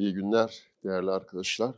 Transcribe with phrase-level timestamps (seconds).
[0.00, 1.74] İyi günler değerli arkadaşlar.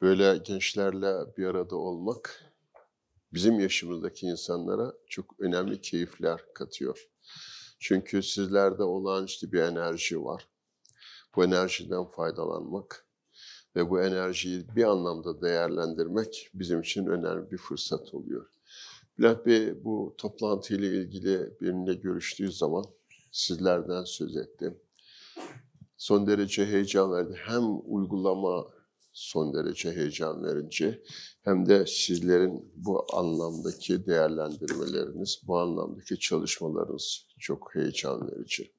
[0.00, 2.44] Böyle gençlerle bir arada olmak
[3.32, 7.08] bizim yaşımızdaki insanlara çok önemli keyifler katıyor.
[7.78, 10.48] Çünkü sizlerde olağanüstü bir enerji var.
[11.36, 13.06] Bu enerjiden faydalanmak
[13.76, 18.50] ve bu enerjiyi bir anlamda değerlendirmek bizim için önemli bir fırsat oluyor.
[19.18, 22.84] Bülent Bey bu toplantıyla ilgili benimle görüştüğü zaman
[23.32, 24.83] sizlerden söz etti.
[26.04, 27.34] Son derece heyecan verdi.
[27.44, 28.66] Hem uygulama
[29.12, 31.02] son derece heyecan verici
[31.42, 38.72] hem de sizlerin bu anlamdaki değerlendirmeleriniz, bu anlamdaki çalışmalarınız çok heyecan verici.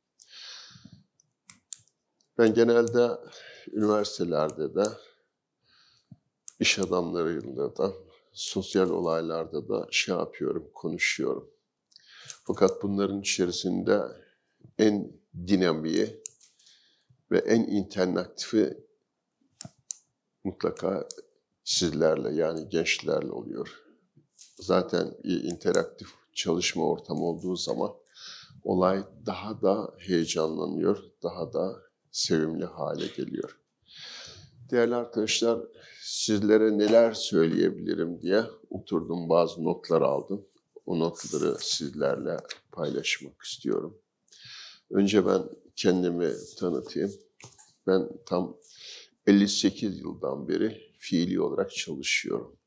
[2.37, 3.09] Ben genelde
[3.71, 4.83] üniversitelerde de,
[6.59, 7.93] iş adamlarıyla da,
[8.33, 11.49] sosyal olaylarda da şey yapıyorum, konuşuyorum.
[12.43, 14.01] Fakat bunların içerisinde
[14.79, 15.11] en
[15.47, 16.24] dinamiği
[17.31, 18.77] ve en internaktifi
[20.43, 21.07] mutlaka
[21.63, 23.83] sizlerle yani gençlerle oluyor.
[24.59, 27.91] Zaten bir interaktif çalışma ortamı olduğu zaman
[28.63, 33.59] olay daha da heyecanlanıyor, daha da sevimli hale geliyor.
[34.71, 35.59] Değerli arkadaşlar,
[36.01, 40.45] sizlere neler söyleyebilirim diye oturdum, bazı notlar aldım.
[40.85, 42.37] O notları sizlerle
[42.71, 43.97] paylaşmak istiyorum.
[44.89, 45.43] Önce ben
[45.75, 47.11] kendimi tanıtayım.
[47.87, 48.57] Ben tam
[49.27, 52.57] 58 yıldan beri fiili olarak çalışıyorum.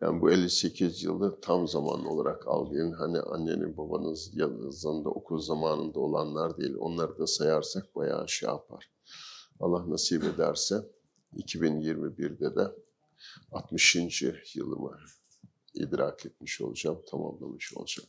[0.00, 2.92] Yani bu 58 yılı tam zaman olarak algılayın.
[2.92, 6.74] Hani annenin babanız yanınızda okul zamanında olanlar değil.
[6.78, 8.90] Onları da sayarsak bayağı şey yapar.
[9.60, 10.76] Allah nasip ederse
[11.36, 12.72] 2021'de de
[13.52, 13.96] 60.
[14.54, 14.98] yılımı
[15.74, 18.08] idrak etmiş olacağım, tamamlamış olacağım.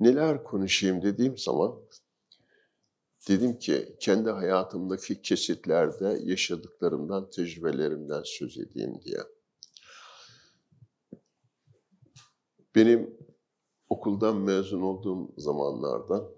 [0.00, 1.74] Neler konuşayım dediğim zaman
[3.28, 9.18] dedim ki kendi hayatımdaki kesitlerde yaşadıklarımdan, tecrübelerimden söz edeyim diye.
[12.74, 13.16] Benim
[13.88, 16.30] okuldan mezun olduğum zamanlarda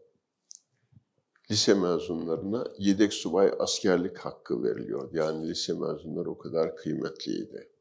[1.51, 5.11] lise mezunlarına yedek subay askerlik hakkı veriliyor.
[5.13, 7.73] Yani lise mezunları o kadar kıymetliydi.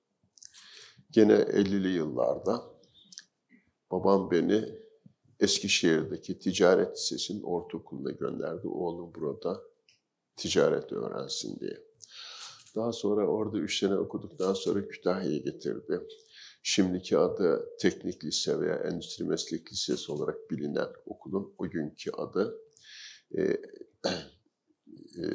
[1.11, 2.63] Gene 50'li yıllarda
[3.91, 4.86] babam beni
[5.39, 8.67] Eskişehir'deki ticaret lisesinin ortaokuluna gönderdi.
[8.67, 9.63] Oğlum burada
[10.35, 11.83] ticaret öğrensin diye.
[12.75, 16.07] Daha sonra orada üç sene okuduktan sonra Kütahya'ya getirdi.
[16.63, 22.61] Şimdiki adı Teknik Lise veya Endüstri Meslek Lisesi olarak bilinen okulun o günkü adı
[23.37, 25.25] e, e,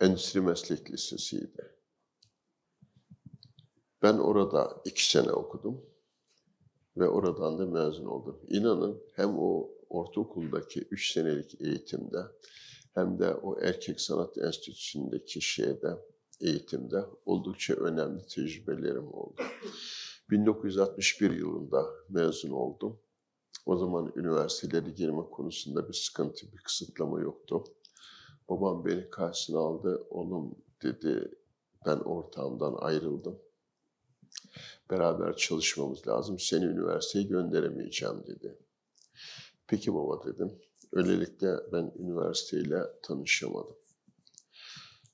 [0.00, 1.74] Endüstri Meslek Lisesi'ydi.
[4.02, 5.93] Ben orada iki sene okudum
[6.96, 8.40] ve oradan da mezun oldum.
[8.48, 12.18] İnanın hem o ortaokuldaki üç senelik eğitimde
[12.94, 15.98] hem de o Erkek Sanat Enstitüsü'ndeki şeyde,
[16.40, 19.42] eğitimde oldukça önemli tecrübelerim oldu.
[20.30, 23.00] 1961 yılında mezun oldum.
[23.66, 27.64] O zaman üniversitelere girme konusunda bir sıkıntı, bir kısıtlama yoktu.
[28.48, 30.06] Babam beni karşısına aldı.
[30.10, 31.34] Oğlum dedi,
[31.86, 33.38] ben ortağımdan ayrıldım
[34.90, 36.38] beraber çalışmamız lazım.
[36.38, 38.58] Seni üniversiteye gönderemeyeceğim dedi.
[39.66, 40.52] Peki baba dedim.
[40.92, 43.76] Öylelikle ben üniversiteyle tanışamadım.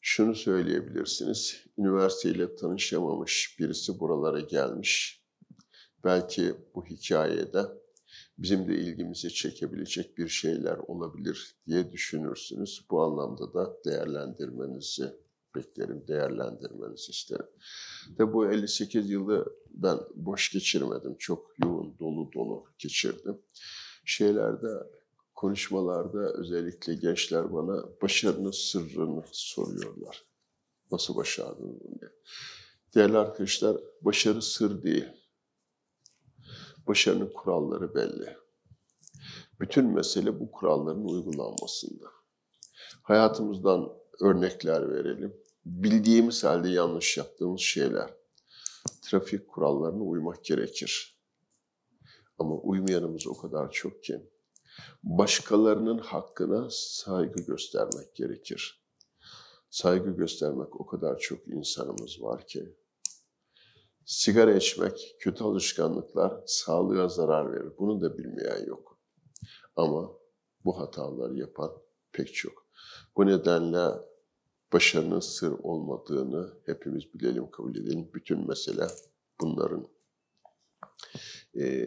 [0.00, 1.65] Şunu söyleyebilirsiniz.
[1.79, 5.25] Üniversiteyle tanışamamış birisi buralara gelmiş.
[6.05, 7.65] Belki bu hikayede
[8.39, 12.87] bizim de ilgimizi çekebilecek bir şeyler olabilir diye düşünürsünüz.
[12.91, 15.17] Bu anlamda da değerlendirmenizi
[15.55, 17.47] beklerim, değerlendirmenizi isterim.
[18.19, 21.16] De bu 58 yılı ben boş geçirmedim.
[21.19, 23.38] Çok yoğun, dolu dolu geçirdim.
[24.05, 24.69] Şeylerde,
[25.34, 30.25] konuşmalarda özellikle gençler bana başarının sırrını soruyorlar.
[30.93, 32.11] Nasıl başardın bunu diye.
[32.94, 35.08] Değerli arkadaşlar, başarı sır değil.
[36.87, 38.37] Başarının kuralları belli.
[39.61, 42.05] Bütün mesele bu kuralların uygulanmasında.
[43.02, 45.37] Hayatımızdan örnekler verelim.
[45.64, 48.14] Bildiğimiz halde yanlış yaptığımız şeyler.
[49.02, 51.20] Trafik kurallarına uymak gerekir.
[52.38, 54.20] Ama uymayanımız o kadar çok ki.
[55.02, 58.81] Başkalarının hakkına saygı göstermek gerekir.
[59.70, 62.76] Saygı göstermek o kadar çok insanımız var ki.
[64.05, 67.73] Sigara içmek, kötü alışkanlıklar sağlığa zarar verir.
[67.78, 68.99] Bunu da bilmeyen yok.
[69.76, 70.12] Ama
[70.64, 71.70] bu hataları yapan
[72.12, 72.66] pek çok.
[73.16, 74.10] Bu nedenle
[74.72, 78.11] başarının sır olmadığını hepimiz bilelim, kabul edelim.
[78.14, 78.87] Bütün mesele
[79.40, 79.88] bunların
[81.61, 81.87] e,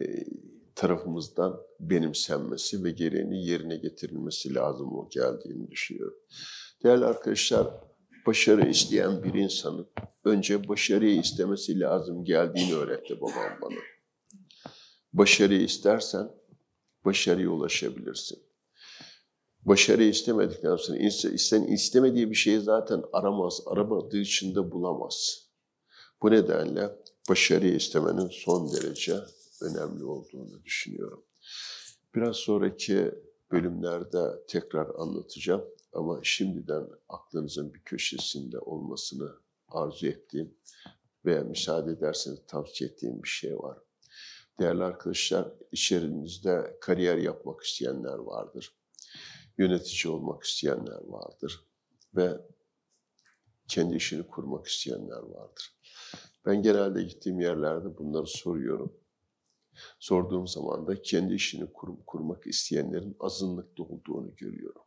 [0.74, 6.18] tarafımızdan benimsenmesi ve gereğini yerine getirilmesi lazım o geldiğini düşünüyorum.
[6.82, 7.66] Değerli arkadaşlar,
[8.26, 9.88] başarı isteyen bir insanın
[10.24, 13.78] önce başarıyı istemesi lazım geldiğini öğretti babam bana.
[15.12, 16.30] Başarıyı istersen
[17.04, 18.38] başarıya ulaşabilirsin.
[19.64, 25.48] Başarıyı istemedikten sonra insan istemediği bir şeyi zaten aramaz, aramadığı için de bulamaz.
[26.22, 26.90] Bu nedenle
[27.28, 29.16] başarıyı istemenin son derece
[29.62, 31.24] önemli olduğunu düşünüyorum.
[32.14, 33.14] Biraz sonraki
[33.52, 39.30] bölümlerde tekrar anlatacağım ama şimdiden aklınızın bir köşesinde olmasını
[39.68, 40.54] arzu ettiğim
[41.24, 43.78] veya müsaade ederseniz tavsiye ettiğim bir şey var.
[44.60, 48.74] Değerli arkadaşlar, içerinizde kariyer yapmak isteyenler vardır.
[49.58, 51.64] Yönetici olmak isteyenler vardır
[52.14, 52.40] ve
[53.68, 55.76] kendi işini kurmak isteyenler vardır.
[56.46, 58.92] Ben genelde gittiğim yerlerde bunları soruyorum.
[59.98, 64.82] Sorduğum zaman da kendi işini kur, kurmak isteyenlerin azınlıkta olduğunu görüyorum.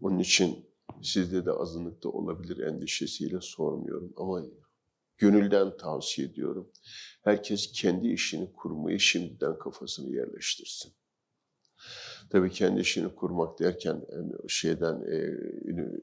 [0.00, 0.66] Onun için
[1.02, 4.42] sizde de azınlıkta olabilir endişesiyle sormuyorum ama
[5.18, 6.72] gönülden tavsiye ediyorum.
[7.24, 10.92] Herkes kendi işini kurmayı şimdiden kafasını yerleştirsin.
[12.30, 14.06] Tabii kendi işini kurmak derken
[14.48, 15.16] şeyden e,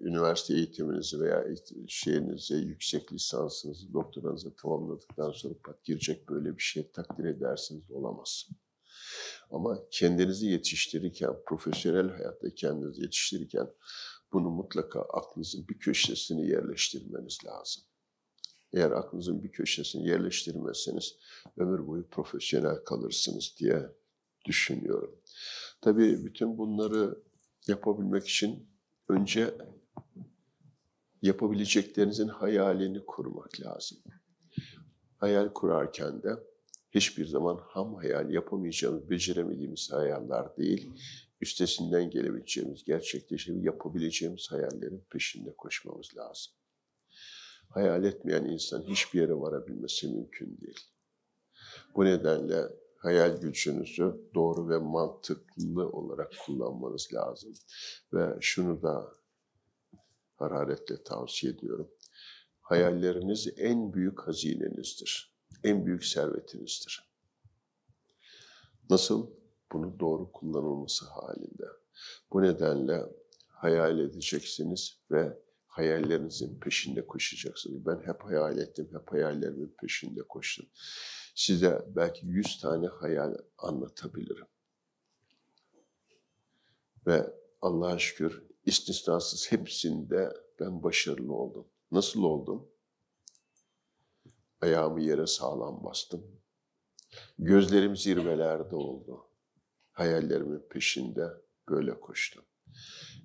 [0.01, 1.45] üniversite eğitiminizi veya
[1.87, 8.49] şeyinizi, yüksek lisansınızı, doktoranızı tamamladıktan sonra pat girecek böyle bir şey takdir edersiniz olamaz.
[9.51, 13.67] Ama kendinizi yetiştirirken, profesyonel hayatta kendinizi yetiştirirken
[14.33, 17.83] bunu mutlaka aklınızın bir köşesine yerleştirmeniz lazım.
[18.73, 21.15] Eğer aklınızın bir köşesini yerleştirmezseniz
[21.57, 23.89] ömür boyu profesyonel kalırsınız diye
[24.45, 25.21] düşünüyorum.
[25.81, 27.23] Tabii bütün bunları
[27.67, 28.69] yapabilmek için
[29.09, 29.55] önce
[31.21, 33.97] yapabileceklerinizin hayalini kurmak lazım.
[35.17, 36.29] Hayal kurarken de
[36.91, 40.91] hiçbir zaman ham hayal yapamayacağımız, beceremediğimiz hayaller değil,
[41.41, 46.53] üstesinden gelebileceğimiz, gerçekleşebileceğimiz, yapabileceğimiz hayallerin peşinde koşmamız lazım.
[47.69, 50.79] Hayal etmeyen insan hiçbir yere varabilmesi mümkün değil.
[51.95, 52.63] Bu nedenle
[52.99, 57.53] hayal gücünüzü doğru ve mantıklı olarak kullanmanız lazım.
[58.13, 59.13] Ve şunu da
[60.35, 61.89] hararetle tavsiye ediyorum.
[62.61, 65.35] Hayalleriniz en büyük hazinenizdir.
[65.63, 67.09] En büyük servetinizdir.
[68.89, 69.29] Nasıl?
[69.71, 71.67] Bunu doğru kullanılması halinde.
[72.31, 73.05] Bu nedenle
[73.47, 77.85] hayal edeceksiniz ve hayallerinizin peşinde koşacaksınız.
[77.85, 80.65] Ben hep hayal ettim, hep hayallerimin peşinde koştum
[81.39, 84.47] size belki yüz tane hayal anlatabilirim.
[87.07, 91.67] Ve Allah'a şükür istisnasız hepsinde ben başarılı oldum.
[91.91, 92.69] Nasıl oldum?
[94.61, 96.41] Ayağımı yere sağlam bastım.
[97.39, 99.25] Gözlerim zirvelerde oldu.
[99.91, 101.27] Hayallerimin peşinde
[101.69, 102.45] böyle koştum.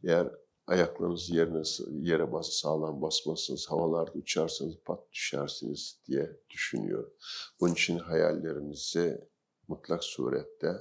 [0.05, 0.31] Eğer
[0.67, 1.63] ayaklarınızı yerine,
[2.11, 7.13] yere bas, sağlam basmazsınız, havalarda uçarsanız pat düşersiniz diye düşünüyorum.
[7.61, 9.29] Bunun için hayallerinizi
[9.69, 10.73] mutlak surette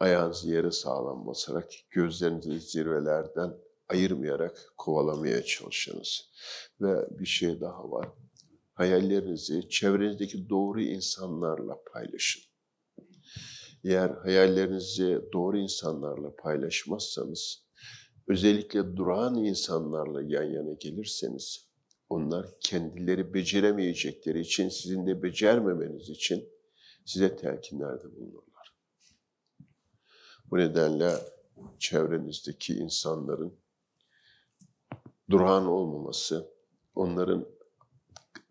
[0.00, 3.58] ayağınızı yere sağlam basarak, gözlerinizi zirvelerden
[3.88, 6.30] ayırmayarak kovalamaya çalışınız.
[6.80, 8.08] Ve bir şey daha var.
[8.74, 12.42] Hayallerinizi çevrenizdeki doğru insanlarla paylaşın.
[13.84, 17.67] Eğer hayallerinizi doğru insanlarla paylaşmazsanız,
[18.28, 21.68] özellikle durağan insanlarla yan yana gelirseniz,
[22.08, 26.48] onlar kendileri beceremeyecekleri için, sizin de becermemeniz için
[27.04, 28.76] size telkinlerde bulunurlar.
[30.50, 31.12] Bu nedenle
[31.78, 33.58] çevrenizdeki insanların
[35.30, 36.50] durağan olmaması,
[36.94, 37.48] onların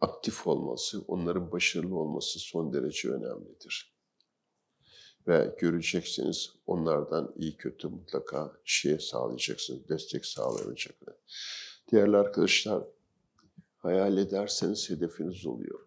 [0.02, 3.97] aktif olması, onların başarılı olması son derece önemlidir
[5.28, 11.16] ve göreceksiniz onlardan iyi kötü mutlaka şey sağlayacaksınız, destek sağlayacaklar.
[11.92, 12.84] Değerli arkadaşlar,
[13.78, 15.80] hayal ederseniz hedefiniz oluyor.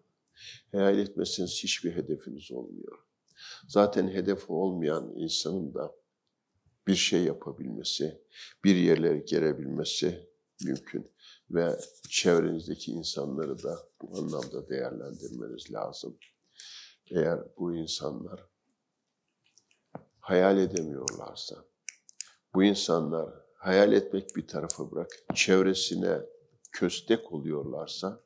[0.71, 2.97] Hayal etmezseniz hiçbir hedefiniz olmuyor.
[3.67, 5.95] Zaten hedefi olmayan insanın da
[6.87, 8.21] bir şey yapabilmesi,
[8.63, 10.29] bir yerlere gelebilmesi
[10.63, 11.11] mümkün.
[11.51, 11.79] Ve
[12.09, 16.17] çevrenizdeki insanları da bu anlamda değerlendirmeniz lazım.
[17.11, 18.50] Eğer bu insanlar
[20.21, 21.65] hayal edemiyorlarsa,
[22.53, 26.19] bu insanlar hayal etmek bir tarafa bırak, çevresine
[26.71, 28.23] köstek oluyorlarsa,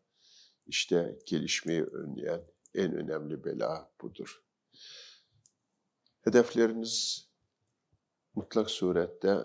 [0.67, 2.41] işte gelişmeyi önleyen
[2.75, 4.43] en önemli bela budur.
[6.21, 7.27] Hedefleriniz
[8.35, 9.37] mutlak surette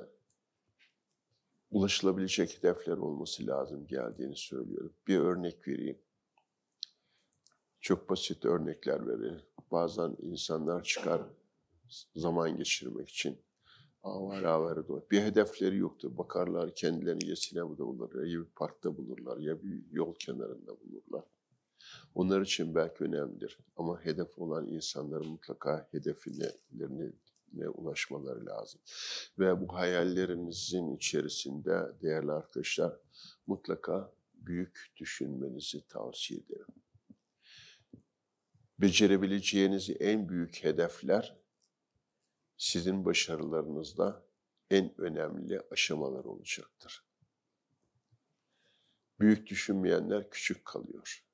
[1.71, 4.95] ulaşılabilecek hedefler olması lazım geldiğini söylüyorum.
[5.07, 5.99] Bir örnek vereyim.
[7.81, 9.43] Çok basit örnekler vereyim.
[9.71, 11.23] bazen insanlar çıkar
[12.17, 13.39] zaman geçirmek için.
[14.03, 15.07] Avar avar doğru.
[15.11, 16.19] Bir hedefleri yoktur.
[16.19, 21.25] Bakarlar kendilerini ya sinemada bulurlar, ya bir parkta bulurlar, ya bir yol kenarında bulurlar.
[22.15, 23.59] Onlar için belki önemlidir.
[23.77, 27.11] Ama hedef olan insanların mutlaka hedeflerine
[27.75, 28.81] ulaşmaları lazım.
[29.39, 32.97] Ve bu hayallerinizin içerisinde değerli arkadaşlar
[33.47, 36.67] mutlaka büyük düşünmenizi tavsiye ederim.
[38.79, 41.40] Becerebileceğiniz en büyük hedefler
[42.61, 44.27] sizin başarılarınızda
[44.71, 47.05] en önemli aşamalar olacaktır.
[49.21, 51.25] Büyük düşünmeyenler küçük kalıyor.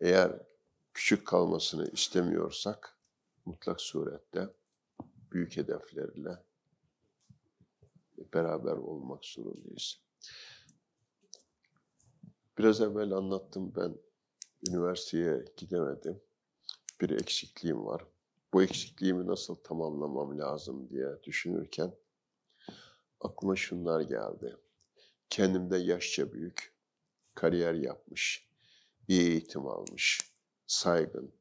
[0.00, 0.32] Eğer
[0.94, 2.98] küçük kalmasını istemiyorsak
[3.44, 4.48] mutlak surette
[5.32, 6.44] büyük hedeflerle
[8.34, 10.00] beraber olmak zorundayız.
[12.58, 13.96] Biraz evvel anlattım ben
[14.68, 16.20] üniversiteye gidemedim.
[17.00, 18.15] Bir eksikliğim var.
[18.54, 21.92] Bu eksikliğimi nasıl tamamlamam lazım diye düşünürken
[23.20, 24.56] aklıma şunlar geldi.
[25.30, 26.74] Kendimde yaşça büyük,
[27.34, 28.48] kariyer yapmış,
[29.08, 30.32] iyi eğitim almış,
[30.66, 31.32] saygın,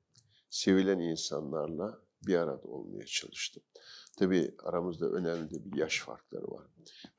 [0.49, 3.63] sevilen insanlarla bir arada olmaya çalıştım.
[4.17, 6.67] Tabii aramızda önemli bir yaş farkları var.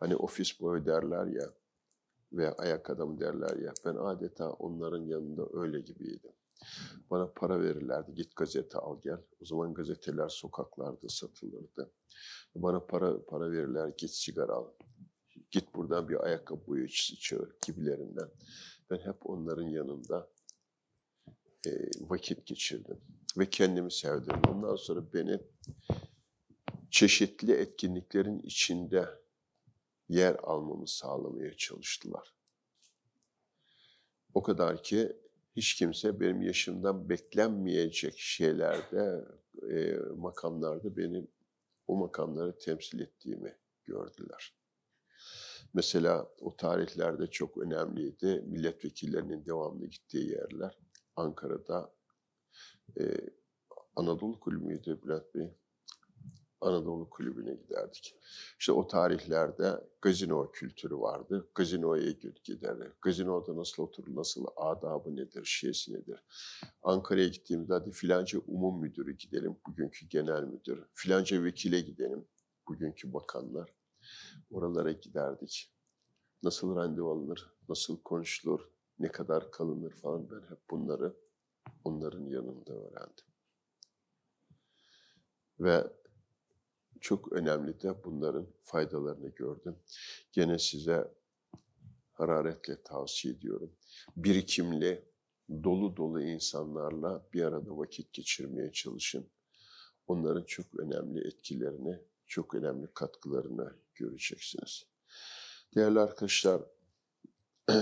[0.01, 1.53] Hani ofis boyu derler ya
[2.33, 6.33] ve ayak adamı derler ya ben adeta onların yanında öyle gibiydim.
[7.11, 8.15] Bana para verirlerdi.
[8.15, 9.19] Git gazete al gel.
[9.41, 11.93] O zaman gazeteler sokaklarda satılırdı.
[12.55, 13.89] Bana para para verirler.
[13.99, 14.67] Git sigara al.
[15.51, 18.31] Git buradan bir ayakkabı boyacısı çağır gibilerinden.
[18.91, 20.31] Ben hep onların yanında
[21.67, 21.71] e,
[22.01, 23.01] vakit geçirdim.
[23.39, 24.35] Ve kendimi sevdim.
[24.49, 25.41] Ondan sonra beni
[26.91, 29.09] çeşitli etkinliklerin içinde
[30.09, 32.35] yer almamı sağlamaya çalıştılar.
[34.35, 35.17] O kadar ki
[35.57, 39.25] hiç kimse benim yaşımdan beklenmeyecek şeylerde,
[39.71, 41.29] e, makamlarda benim
[41.87, 44.55] o makamları temsil ettiğimi gördüler.
[45.75, 48.45] Mesela o tarihlerde çok önemliydi.
[48.47, 50.79] Milletvekillerinin devamlı gittiği yerler.
[51.17, 51.93] Ankara'da
[53.01, 53.05] e,
[53.97, 55.55] Anadolu Kulübü müydü Bülent Bey?
[56.61, 58.17] Anadolu Kulübü'ne giderdik.
[58.59, 61.49] İşte o tarihlerde gazino kültürü vardı.
[61.55, 62.11] Gazinoya
[62.45, 62.93] giderler.
[63.03, 66.25] Gazinoda nasıl oturur, nasıl adabı nedir, şeysi nedir.
[66.83, 70.85] Ankara'ya gittiğimde hadi filanca umum müdürü gidelim, bugünkü genel müdür.
[70.95, 72.29] Filanca vekile gidelim,
[72.69, 73.75] bugünkü bakanlar.
[74.51, 75.73] Oralara giderdik.
[76.43, 78.61] Nasıl randevu alınır, nasıl konuşulur,
[78.99, 81.17] ne kadar kalınır falan ben hep bunları
[81.85, 83.25] onların yanında öğrendim.
[85.61, 85.85] Ve
[87.01, 89.77] çok önemli de bunların faydalarını gördüm.
[90.33, 91.15] Gene size
[92.13, 93.73] hararetle tavsiye ediyorum.
[94.17, 95.05] Birikimli,
[95.65, 99.31] dolu dolu insanlarla bir arada vakit geçirmeye çalışın.
[100.07, 104.87] Onların çok önemli etkilerini, çok önemli katkılarını göreceksiniz.
[105.75, 106.63] Değerli arkadaşlar,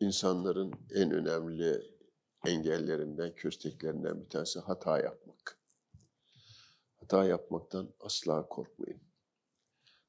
[0.00, 1.82] insanların en önemli
[2.46, 5.58] engellerinden, kösteklerinden bir tanesi hata yapmak.
[7.06, 9.00] Hata yapmaktan asla korkmayın.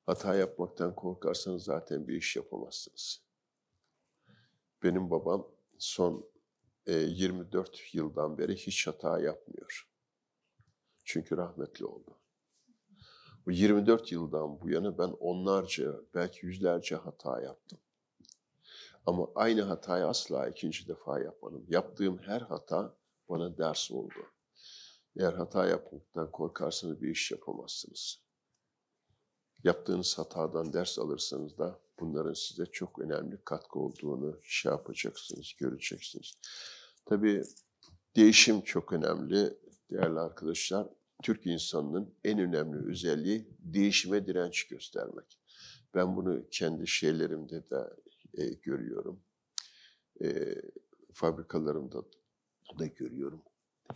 [0.05, 3.21] Hata yapmaktan korkarsanız zaten bir iş yapamazsınız.
[4.83, 6.29] Benim babam son
[6.87, 9.89] 24 e, yıldan beri hiç hata yapmıyor.
[11.03, 12.17] Çünkü rahmetli oldu.
[13.45, 17.79] Bu 24 yıldan bu yana ben onlarca, belki yüzlerce hata yaptım.
[19.05, 21.65] Ama aynı hatayı asla ikinci defa yapmadım.
[21.67, 22.97] Yaptığım her hata
[23.29, 24.36] bana ders oldu.
[25.19, 28.21] Eğer hata yapmaktan korkarsanız bir iş yapamazsınız.
[29.63, 36.33] Yaptığınız hatadan ders alırsanız da bunların size çok önemli katkı olduğunu şey yapacaksınız, göreceksiniz.
[37.05, 37.43] Tabii
[38.15, 39.57] değişim çok önemli
[39.91, 40.87] değerli arkadaşlar.
[41.23, 45.39] Türk insanının en önemli özelliği değişime direnç göstermek.
[45.95, 47.89] Ben bunu kendi şeylerimde de
[48.33, 49.23] e, görüyorum.
[50.21, 50.55] E,
[51.13, 52.01] fabrikalarımda
[52.79, 53.43] da görüyorum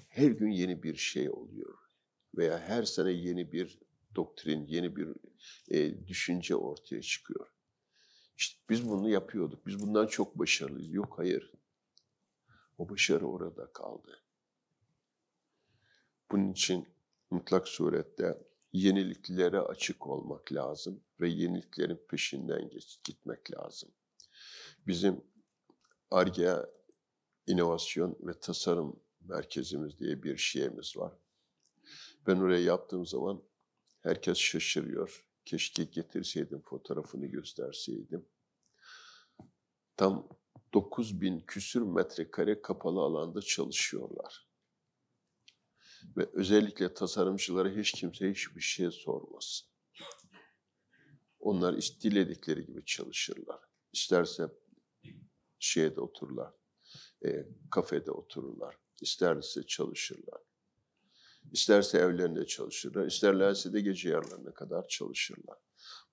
[0.08, 1.78] her gün yeni bir şey oluyor
[2.38, 3.80] veya her sene yeni bir
[4.16, 5.10] doktrin, yeni bir
[5.70, 7.48] e, düşünce ortaya çıkıyor.
[8.38, 9.68] İşte biz bunu yapıyorduk.
[9.68, 10.94] Biz bundan çok başarılıyız.
[10.94, 11.52] Yok hayır.
[12.78, 14.24] O başarı orada kaldı.
[16.32, 16.88] Bunun için
[17.32, 18.44] mutlak surette
[18.74, 22.72] yeniliklere açık olmak lazım ve yeniliklerin peşinden
[23.04, 23.92] gitmek lazım.
[24.88, 25.24] Bizim
[26.12, 26.56] ARGE,
[27.48, 31.14] inovasyon ve tasarım merkezimiz diye bir şeyimiz var.
[32.28, 33.44] Ben oraya yaptığım zaman
[34.02, 35.26] herkes şaşırıyor.
[35.46, 38.26] Keşke getirseydim fotoğrafını gösterseydim.
[39.98, 40.30] Tam
[40.74, 44.48] 9000 küsür metrekare kapalı alanda çalışıyorlar.
[46.18, 49.72] Ve özellikle tasarımcılara hiç kimse hiçbir şey sormaz.
[51.40, 53.60] Onlar diledikleri gibi çalışırlar.
[53.94, 54.48] İsterse
[55.60, 56.54] şeyde otururlar,
[57.26, 58.78] e, kafede otururlar.
[59.02, 60.42] İsterse çalışırlar.
[61.52, 65.58] İsterse evlerinde çalışırlar, isterlerse de gece yarılarına kadar çalışırlar.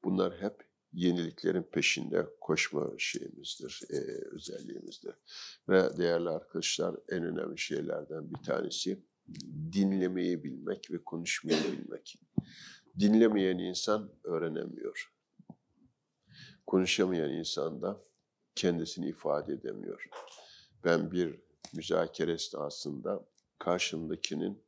[0.04, 3.96] Bunlar hep yeniliklerin peşinde koşma şeyimizdir, e,
[4.34, 5.14] özelliğimizdir.
[5.68, 9.02] Ve değerli arkadaşlar en önemli şeylerden bir tanesi
[9.72, 12.20] dinlemeyi bilmek ve konuşmayı bilmek.
[12.98, 15.12] Dinlemeyen insan öğrenemiyor.
[16.66, 18.04] Konuşamayan insan da
[18.54, 20.08] kendisini ifade edemiyor.
[20.84, 23.24] Ben bir müzakere esnasında
[23.58, 24.62] karşımdakinin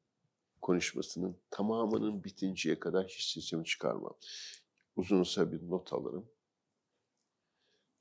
[0.60, 4.16] konuşmasının tamamının bitinceye kadar hiç sesimi çıkarmam.
[4.96, 6.28] Uzunsa bir not alırım.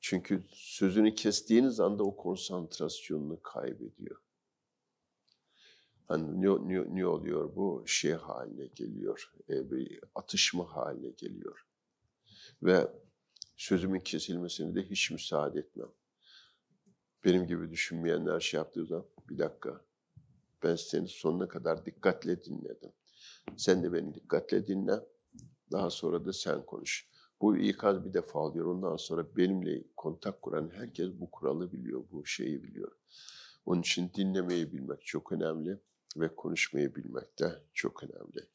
[0.01, 4.21] Çünkü sözünü kestiğiniz anda o konsantrasyonunu kaybediyor.
[6.07, 7.83] Hani ne, ne, ne oluyor bu?
[7.87, 11.67] Şey haline geliyor, e, bir atışma haline geliyor.
[12.63, 12.87] Ve
[13.57, 15.89] sözümün kesilmesine de hiç müsaade etmem.
[17.25, 19.81] Benim gibi düşünmeyenler şey yaptığı zaman bir dakika
[20.63, 22.91] ben seni sonuna kadar dikkatle dinledim.
[23.57, 24.93] Sen de beni dikkatle dinle.
[25.71, 27.09] Daha sonra da sen konuş.
[27.41, 28.65] Bu ikaz bir defa oluyor.
[28.65, 32.91] Ondan sonra benimle kontak kuran herkes bu kuralı biliyor, bu şeyi biliyor.
[33.65, 35.79] Onun için dinlemeyi bilmek çok önemli
[36.17, 38.47] ve konuşmayı bilmek de çok önemli.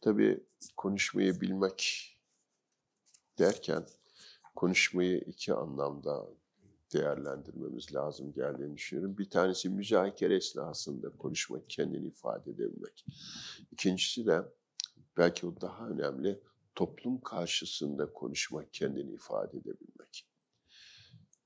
[0.00, 0.44] Tabii
[0.76, 2.10] konuşmayı bilmek
[3.38, 3.86] derken
[4.54, 6.26] konuşmayı iki anlamda
[6.92, 9.18] değerlendirmemiz lazım geldiğini düşünüyorum.
[9.18, 13.04] Bir tanesi müzakere esnasında konuşmak, kendini ifade edebilmek.
[13.72, 14.42] İkincisi de
[15.16, 16.40] belki o daha önemli
[16.74, 20.28] toplum karşısında konuşmak, kendini ifade edebilmek.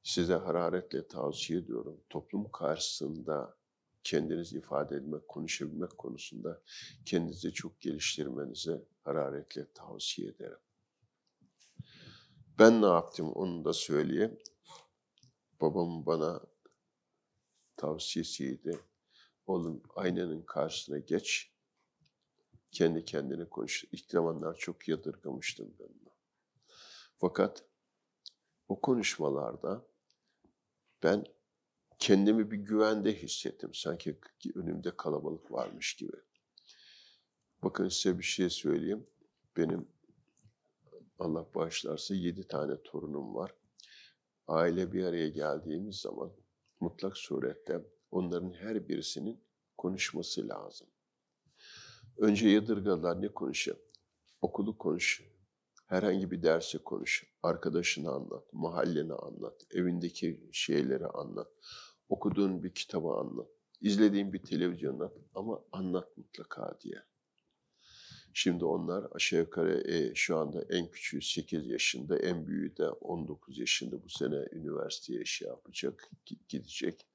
[0.03, 2.01] Size hararetle tavsiye ediyorum.
[2.11, 3.57] Toplum karşısında
[4.05, 6.63] kendinizi ifade etmek, konuşabilmek konusunda
[7.05, 10.59] kendinizi çok geliştirmenizi hararetle tavsiye ederim.
[12.59, 14.39] Ben ne yaptım onu da söyleyeyim.
[15.63, 16.41] Babamın bana
[17.77, 18.81] tavsiyesiydi.
[19.47, 21.53] Oğlum aynanın karşısına geç,
[22.71, 23.85] kendi kendine konuş.
[23.93, 26.13] İlk zamanlar çok yadırgamıştım ben bunu.
[27.19, 27.65] Fakat
[28.69, 29.87] o konuşmalarda
[31.03, 31.25] ben
[31.99, 33.75] kendimi bir güvende hissettim.
[33.75, 34.21] Sanki
[34.55, 36.17] önümde kalabalık varmış gibi.
[37.63, 39.07] Bakın size bir şey söyleyeyim.
[39.57, 39.89] Benim
[41.19, 43.62] Allah bağışlarsa yedi tane torunum var.
[44.53, 46.33] Aile bir araya geldiğimiz zaman
[46.81, 49.45] mutlak surette onların her birisinin
[49.79, 50.89] konuşması lazım.
[52.19, 53.77] Önce yadırgalar ne konuşuyor?
[54.41, 55.25] Okulu konuş,
[55.87, 61.49] herhangi bir dersi konuş, arkadaşını anlat, mahalleni anlat, evindeki şeyleri anlat,
[62.09, 63.49] okuduğun bir kitabı anlat,
[63.81, 67.03] izlediğin bir televizyon anlat ama anlat mutlaka diye.
[68.35, 73.59] Şimdi onlar aşağı yukarı e, şu anda en küçüğü 8 yaşında, en büyüğü de 19
[73.59, 76.11] yaşında bu sene üniversiteye şey yapacak,
[76.49, 77.07] gidecek.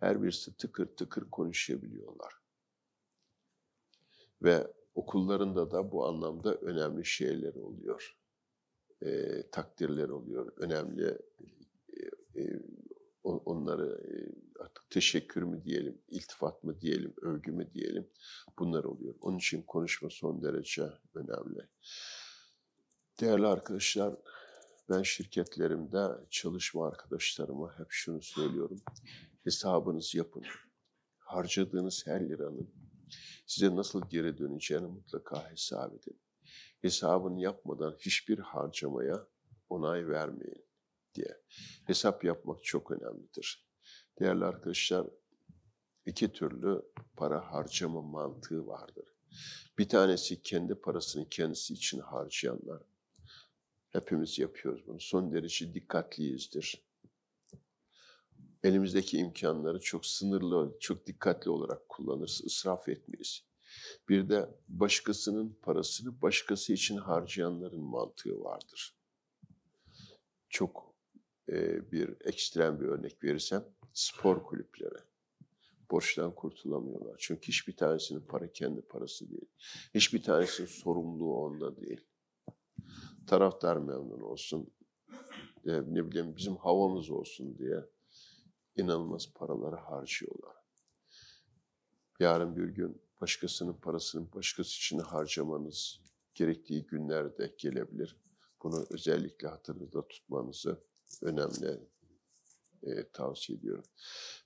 [0.00, 2.32] Her birisi tıkır tıkır konuşabiliyorlar.
[4.42, 8.16] Ve okullarında da bu anlamda önemli şeyler oluyor.
[9.02, 10.52] E, takdirler oluyor.
[10.56, 11.18] Önemli
[12.36, 12.62] e, e,
[13.24, 14.14] onları e,
[14.62, 18.10] artık teşekkür mü diyelim, iltifat mı diyelim, övgü mü diyelim
[18.58, 19.14] bunlar oluyor.
[19.20, 21.68] Onun için konuşma son derece önemli.
[23.20, 24.14] Değerli arkadaşlar,
[24.88, 28.82] ben şirketlerimde çalışma arkadaşlarıma hep şunu söylüyorum.
[29.44, 30.44] Hesabınızı yapın.
[31.18, 32.74] Harcadığınız her liranın
[33.46, 36.20] size nasıl geri döneceğini mutlaka hesap edin.
[36.80, 39.26] Hesabını yapmadan hiçbir harcamaya
[39.68, 40.64] onay vermeyin
[41.14, 41.42] diye.
[41.86, 43.71] Hesap yapmak çok önemlidir.
[44.20, 45.06] Değerli arkadaşlar,
[46.06, 46.82] iki türlü
[47.16, 49.04] para harcama mantığı vardır.
[49.78, 52.82] Bir tanesi kendi parasını kendisi için harcayanlar.
[53.88, 55.00] Hepimiz yapıyoruz bunu.
[55.00, 56.82] Son derece dikkatliyizdir.
[58.62, 63.44] Elimizdeki imkanları çok sınırlı, çok dikkatli olarak kullanırız, israf etmeyiz.
[64.08, 68.96] Bir de başkasının parasını başkası için harcayanların mantığı vardır.
[70.48, 70.94] Çok
[71.48, 74.98] e, bir ekstrem bir örnek verirsem spor kulüpleri
[75.90, 77.16] borçtan kurtulamıyorlar.
[77.18, 79.48] Çünkü hiçbir tanesinin para kendi parası değil.
[79.94, 82.00] Hiçbir tanesinin sorumluluğu onda değil.
[83.26, 84.70] Taraftar memnun olsun,
[85.66, 87.84] e, ne bileyim bizim havamız olsun diye
[88.76, 90.56] inanılmaz paraları harcıyorlar.
[92.20, 96.00] Yarın bir gün başkasının parasını başkası için harcamanız
[96.34, 98.16] gerektiği günler de gelebilir.
[98.62, 100.80] Bunu özellikle hatırınızda tutmanızı
[101.22, 101.80] önemli
[102.82, 103.84] e, tavsiye ediyorum.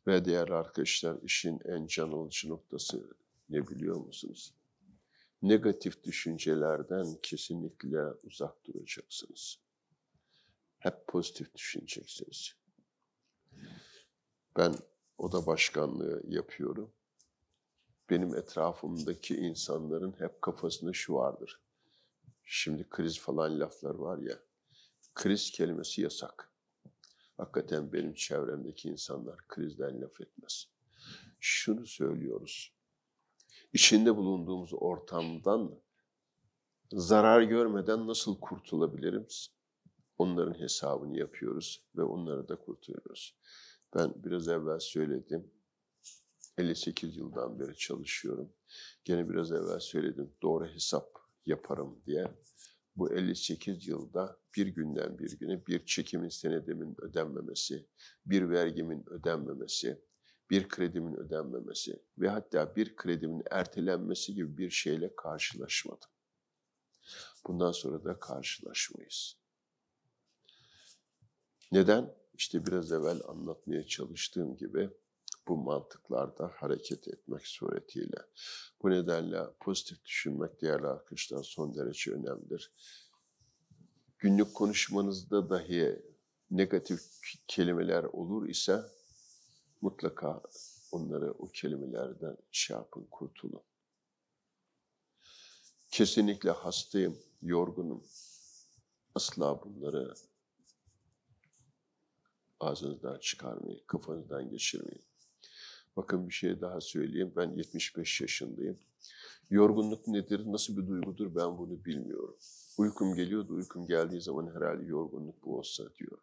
[0.06, 3.16] Ve değerli arkadaşlar işin en can alıcı noktası
[3.48, 4.54] ne biliyor musunuz?
[5.42, 9.58] Negatif düşüncelerden kesinlikle uzak duracaksınız.
[10.78, 12.54] Hep pozitif düşüneceksiniz.
[14.56, 14.74] Ben
[15.18, 16.92] oda başkanlığı yapıyorum.
[18.10, 21.60] Benim etrafımdaki insanların hep kafasında şu vardır.
[22.44, 24.38] Şimdi kriz falan laflar var ya.
[25.14, 26.50] Kriz kelimesi yasak.
[27.36, 30.68] Hakikaten benim çevremdeki insanlar krizden laf etmez.
[31.40, 32.74] Şunu söylüyoruz.
[33.72, 35.80] İçinde bulunduğumuz ortamdan
[36.92, 39.26] zarar görmeden nasıl kurtulabilirim?
[40.18, 43.36] Onların hesabını yapıyoruz ve onları da kurtarıyoruz.
[43.94, 45.50] Ben biraz evvel söyledim.
[46.58, 48.52] 58 yıldan beri çalışıyorum.
[49.04, 50.34] Gene biraz evvel söyledim.
[50.42, 52.34] Doğru hesap yaparım diye.
[52.96, 57.86] Bu 58 yılda bir günden bir güne bir çekimin senedimin ödenmemesi,
[58.26, 60.00] bir vergimin ödenmemesi,
[60.50, 66.08] bir kredimin ödenmemesi ve hatta bir kredimin ertelenmesi gibi bir şeyle karşılaşmadım.
[67.46, 69.38] Bundan sonra da karşılaşmayız.
[71.72, 72.14] Neden?
[72.34, 74.90] İşte biraz evvel anlatmaya çalıştığım gibi
[75.48, 78.18] bu mantıklarda hareket etmek suretiyle.
[78.82, 82.72] Bu nedenle pozitif düşünmek değerli arkadaşlar son derece önemlidir.
[84.18, 86.02] Günlük konuşmanızda dahi
[86.50, 87.00] negatif
[87.48, 88.82] kelimeler olur ise
[89.80, 90.42] mutlaka
[90.92, 93.62] onları o kelimelerden şey yapın, kurtulun.
[95.90, 98.04] Kesinlikle hastayım, yorgunum.
[99.14, 100.14] Asla bunları
[102.60, 105.04] ağzınızdan çıkarmayın, kafanızdan geçirmeyin.
[105.96, 107.32] Bakın bir şey daha söyleyeyim.
[107.36, 108.78] Ben 75 yaşındayım.
[109.50, 112.36] Yorgunluk nedir, nasıl bir duygudur ben bunu bilmiyorum.
[112.78, 116.18] Uykum geliyordu, uykum geldiği zaman herhalde yorgunluk bu olsa diyor.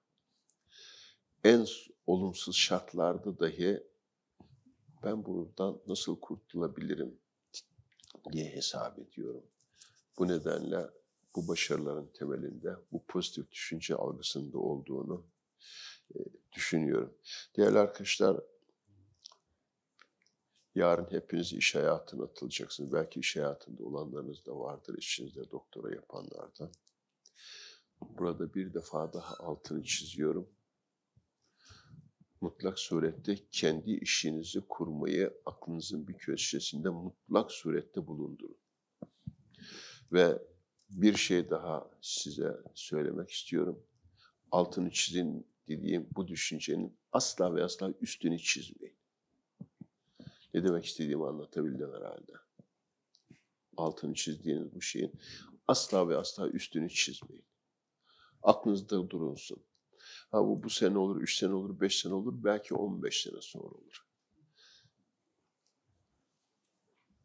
[1.44, 1.66] En
[2.08, 3.84] olumsuz şartlarda dahi
[5.04, 7.18] ben buradan nasıl kurtulabilirim
[8.32, 9.44] diye hesap ediyorum.
[10.18, 10.90] Bu nedenle
[11.36, 15.26] bu başarıların temelinde bu pozitif düşünce algısında olduğunu
[16.16, 16.18] e,
[16.54, 17.14] düşünüyorum.
[17.58, 18.42] Değerli arkadaşlar,
[20.76, 22.94] yarın hepiniz iş hayatına atılacaksınız.
[22.94, 26.72] Belki iş hayatında olanlarınız da vardır içinizde doktora yapanlardan.
[28.02, 30.50] Burada bir defa daha altını çiziyorum.
[32.42, 38.58] Mutlak surette kendi işinizi kurmayı aklınızın bir köşesinde mutlak surette bulundurun.
[40.12, 40.42] Ve
[40.90, 43.84] bir şey daha size söylemek istiyorum.
[44.52, 49.03] Altını çizin dediğim bu düşüncenin asla ve asla üstünü çizmeyin.
[50.54, 52.32] Ne demek istediğimi anlatabildim herhalde.
[53.78, 55.14] Altını çizdiğiniz bu şeyin
[55.68, 57.46] asla ve asla üstünü çizmeyin.
[58.44, 59.64] Aklınızda durunsun.
[60.32, 63.42] Ha bu bu sene olur, üç sene olur, beş sene olur, belki on beş sene
[63.42, 64.06] sonra olur.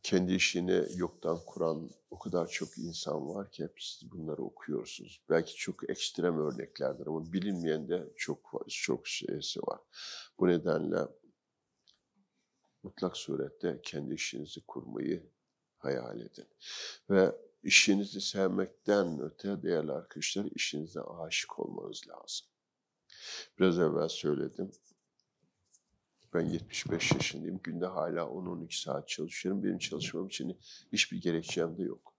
[0.02, 5.22] Kendi işini yoktan kuran o kadar çok insan var ki hep siz bunları okuyorsunuz.
[5.30, 9.80] Belki çok ekstrem örneklerdir ama bilinmeyen de çok çok şeysi var.
[10.38, 10.98] Bu nedenle
[12.82, 15.30] mutlak surette kendi işinizi kurmayı
[15.78, 16.46] hayal edin.
[17.10, 22.46] Ve işinizi sevmekten öte değerli arkadaşlar işinize aşık olmanız lazım.
[23.58, 24.70] Biraz evvel söyledim.
[26.34, 27.60] Ben 75 yaşındayım.
[27.62, 29.62] Günde hala 10-12 saat çalışıyorum.
[29.62, 30.58] Benim çalışmam için
[30.92, 32.14] hiçbir gerekçem de yok.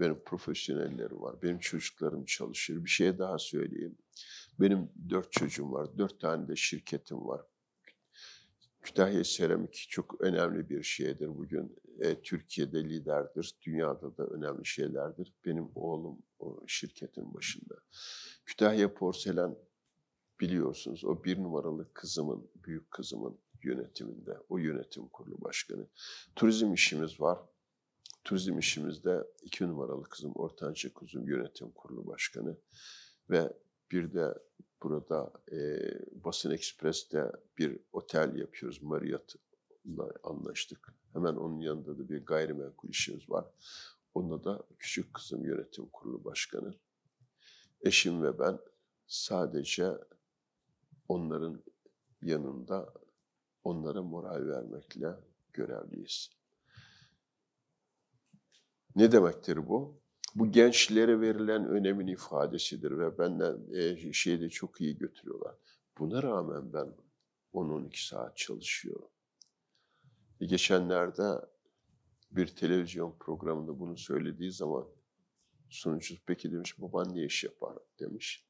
[0.00, 1.42] Benim profesyonellerim var.
[1.42, 2.84] Benim çocuklarım çalışıyor.
[2.84, 3.98] Bir şey daha söyleyeyim.
[4.60, 5.98] Benim dört çocuğum var.
[5.98, 7.40] Dört tane de şirketim var.
[8.84, 11.76] Kütahya Seramik çok önemli bir şeydir bugün.
[12.00, 15.34] E, Türkiye'de liderdir, dünyada da önemli şeylerdir.
[15.44, 17.74] Benim oğlum o şirketin başında.
[18.46, 19.56] Kütahya Porselen
[20.40, 25.86] biliyorsunuz o bir numaralı kızımın, büyük kızımın yönetiminde, o yönetim kurulu başkanı.
[26.36, 27.38] Turizm işimiz var.
[28.24, 32.56] Turizm işimizde iki numaralı kızım, ortanca kuzum yönetim kurulu başkanı.
[33.30, 33.52] Ve
[33.90, 34.34] bir de
[34.82, 35.58] burada e,
[36.24, 38.82] Basın Ekspres'te bir otel yapıyoruz.
[38.82, 40.94] Marriott'la anlaştık.
[41.12, 43.44] Hemen onun yanında da bir gayrimenkul işimiz var.
[44.14, 46.74] Onda da küçük kızım yönetim kurulu başkanı.
[47.80, 48.58] Eşim ve ben
[49.06, 49.92] sadece
[51.08, 51.64] onların
[52.22, 52.94] yanında
[53.64, 55.14] onlara moral vermekle
[55.52, 56.30] görevliyiz.
[58.96, 60.03] Ne demektir bu?
[60.34, 65.54] Bu gençlere verilen önemin ifadesidir ve benden e, şeyde çok iyi götürüyorlar.
[65.98, 66.96] Buna rağmen ben
[67.54, 69.08] 10-12 saat çalışıyorum.
[70.40, 71.40] E, geçenlerde
[72.30, 74.86] bir televizyon programında bunu söylediği zaman
[75.68, 78.46] sunucu peki demiş baban ne iş yapar demiş.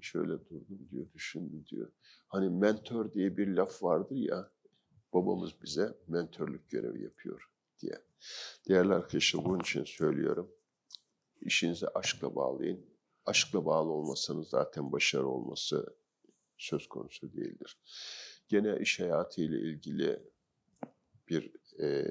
[0.00, 1.92] Şöyle durdum diyor, düşündüm diyor.
[2.28, 4.50] Hani mentor diye bir laf vardır ya,
[5.16, 8.02] Babamız bize mentörlük görevi yapıyor diye.
[8.68, 10.50] Değerli arkadaşlar bunun için söylüyorum.
[11.46, 12.86] İşinizi aşkla bağlayın.
[13.26, 15.96] Aşkla bağlı olmasanız zaten başarı olması
[16.58, 17.78] söz konusu değildir.
[18.48, 20.22] Gene iş hayatı ile ilgili
[21.28, 22.04] bir e,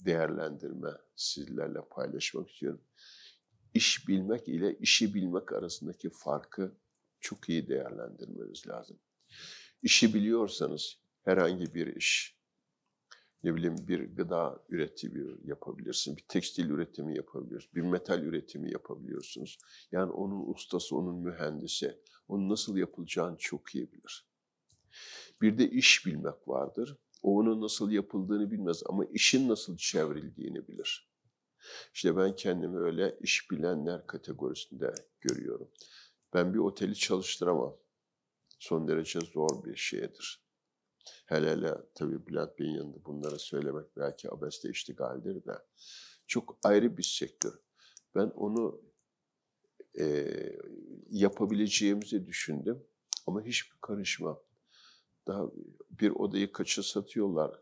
[0.00, 2.80] değerlendirme sizlerle paylaşmak istiyorum.
[3.74, 6.76] İş bilmek ile işi bilmek arasındaki farkı
[7.20, 8.98] çok iyi değerlendirmeniz lazım.
[9.82, 12.41] İşi biliyorsanız herhangi bir iş,
[13.44, 19.58] ne bileyim bir gıda üretimi yapabilirsin, bir tekstil üretimi yapabiliyorsun, bir metal üretimi yapabiliyorsunuz.
[19.92, 24.26] Yani onun ustası, onun mühendisi, onun nasıl yapılacağını çok iyi bilir.
[25.40, 26.96] Bir de iş bilmek vardır.
[27.22, 31.12] O onun nasıl yapıldığını bilmez ama işin nasıl çevrildiğini bilir.
[31.94, 35.68] İşte ben kendimi öyle iş bilenler kategorisinde görüyorum.
[36.34, 37.76] Ben bir oteli çalıştıramam.
[38.58, 40.42] Son derece zor bir şeydir.
[41.26, 45.58] Hele hele tabii Bülent Bey'in yanında bunları söylemek belki abeste iştigaldir de
[46.26, 47.52] çok ayrı bir sektör.
[48.14, 48.82] Ben onu
[50.00, 50.26] e,
[51.10, 52.86] yapabileceğimizi düşündüm
[53.26, 54.40] ama hiçbir karışma.
[55.26, 55.44] Daha
[55.90, 57.60] bir odayı kaça satıyorlar?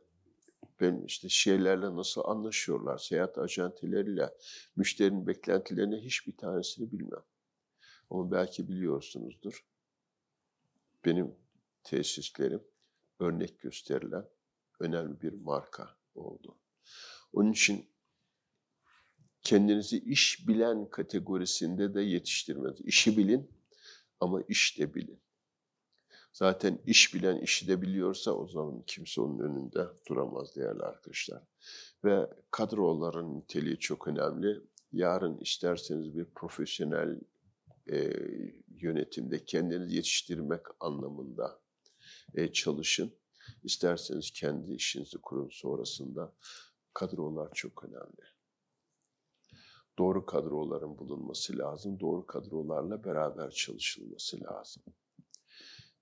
[0.80, 2.98] Ben işte şeylerle nasıl anlaşıyorlar?
[2.98, 4.30] Seyahat acenteleriyle
[4.76, 7.22] müşterinin beklentilerine hiçbir tanesini bilmem.
[8.10, 9.66] Ama belki biliyorsunuzdur.
[11.04, 11.34] Benim
[11.84, 12.62] tesislerim
[13.20, 14.28] örnek gösterilen
[14.80, 16.58] önemli bir marka oldu.
[17.32, 17.90] Onun için
[19.42, 22.80] kendinizi iş bilen kategorisinde de yetiştirmeniz.
[22.80, 23.50] İşi bilin
[24.20, 25.20] ama iş de bilin.
[26.32, 31.42] Zaten iş bilen işi de biliyorsa o zaman kimse onun önünde duramaz değerli arkadaşlar.
[32.04, 34.60] Ve kadroların niteliği çok önemli.
[34.92, 37.20] Yarın isterseniz bir profesyonel
[37.92, 38.12] e,
[38.68, 41.59] yönetimde kendinizi yetiştirmek anlamında
[42.34, 43.12] e, çalışın.
[43.62, 46.32] İsterseniz kendi işinizi kurun sonrasında.
[46.94, 48.30] Kadrolar çok önemli.
[49.98, 52.00] Doğru kadroların bulunması lazım.
[52.00, 54.82] Doğru kadrolarla beraber çalışılması lazım.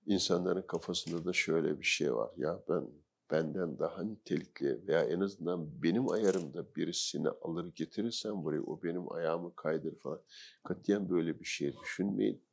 [0.05, 2.31] İnsanların kafasında da şöyle bir şey var.
[2.37, 2.87] Ya ben
[3.31, 9.55] benden daha nitelikli veya en azından benim ayarımda birisini alır getirirsem buraya o benim ayağımı
[9.55, 10.21] kaydır falan.
[10.63, 12.43] Katiyen böyle bir şey düşünmeyin.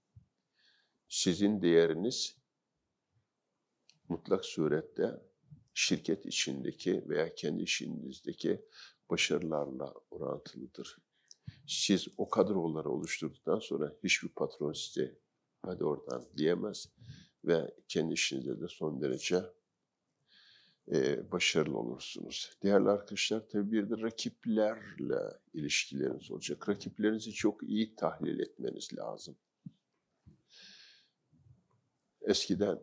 [1.08, 2.36] Sizin değeriniz
[4.08, 5.20] mutlak surette
[5.74, 8.64] şirket içindeki veya kendi işinizdeki
[9.10, 10.98] başarılarla orantılıdır.
[11.66, 15.18] Siz o kadroları oluşturduktan sonra hiçbir patron size
[15.62, 16.88] hadi oradan diyemez
[17.44, 19.42] ve kendi işinizde de son derece
[20.92, 22.58] e, başarılı olursunuz.
[22.62, 25.20] Değerli arkadaşlar tabii bir de rakiplerle
[25.54, 26.68] ilişkileriniz olacak.
[26.68, 29.36] Rakiplerinizi çok iyi tahlil etmeniz lazım.
[32.22, 32.78] Eskiden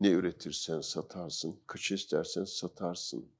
[0.00, 3.30] ne üretirsen satarsın, kaç istersen satarsın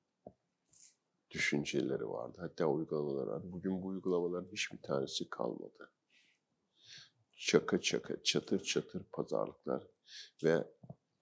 [1.30, 2.38] düşünceleri vardı.
[2.40, 3.52] Hatta uygulamalar.
[3.52, 5.90] Bugün bu uygulamaların hiçbir tanesi kalmadı.
[7.36, 9.86] Çaka çaka, çatır çatır pazarlıklar
[10.44, 10.64] ve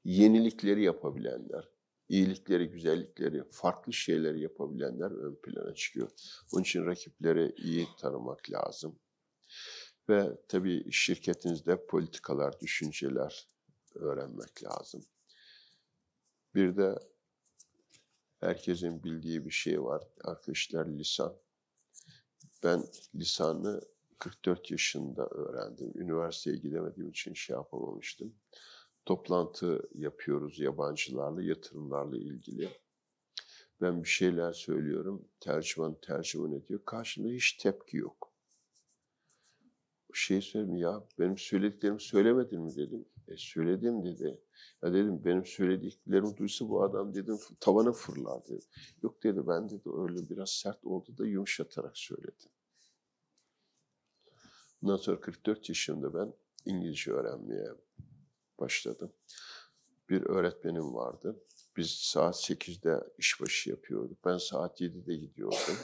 [0.05, 1.69] yenilikleri yapabilenler,
[2.09, 6.11] iyilikleri, güzellikleri, farklı şeyleri yapabilenler ön plana çıkıyor.
[6.53, 8.99] Onun için rakipleri iyi tanımak lazım.
[10.09, 13.49] Ve tabii şirketinizde politikalar, düşünceler
[13.95, 15.05] öğrenmek lazım.
[16.57, 16.99] Bir de
[18.41, 21.37] herkesin bildiği bir şey var arkadaşlar lisan.
[22.63, 23.81] Ben lisanı
[24.19, 25.93] 44 yaşında öğrendim.
[25.95, 28.35] Üniversiteye gidemediğim için şey yapamamıştım.
[29.07, 32.69] Toplantı yapıyoruz yabancılarla, yatırımlarla ilgili.
[33.81, 36.81] Ben bir şeyler söylüyorum, tercüman tercüman ediyor.
[36.85, 38.33] Karşında hiç tepki yok.
[40.13, 43.07] Şey söyleyeyim ya, benim söylediklerimi söylemedin mi dedim.
[43.29, 44.41] E söyledim dedi.
[44.83, 48.65] Ya dedim benim söylediklerimi duysa bu adam dedim tavana fırlar dedi.
[49.03, 52.51] Yok dedi ben dedi öyle biraz sert oldu da yumuşatarak söyledim.
[54.83, 56.33] Bundan sonra 44 yaşında ben
[56.65, 57.69] İngilizce öğrenmeye
[58.59, 59.13] başladım.
[60.09, 61.43] Bir öğretmenim vardı.
[61.77, 64.25] Biz saat 8'de işbaşı yapıyorduk.
[64.25, 65.77] Ben saat 7'de gidiyordum.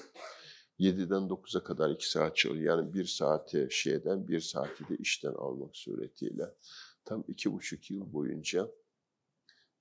[0.79, 2.79] 7'den 9'a kadar 2 saat çalışıyor.
[2.79, 6.55] Yani 1 saati şeyden 1 saati de işten almak suretiyle
[7.05, 8.71] tam iki buçuk yıl boyunca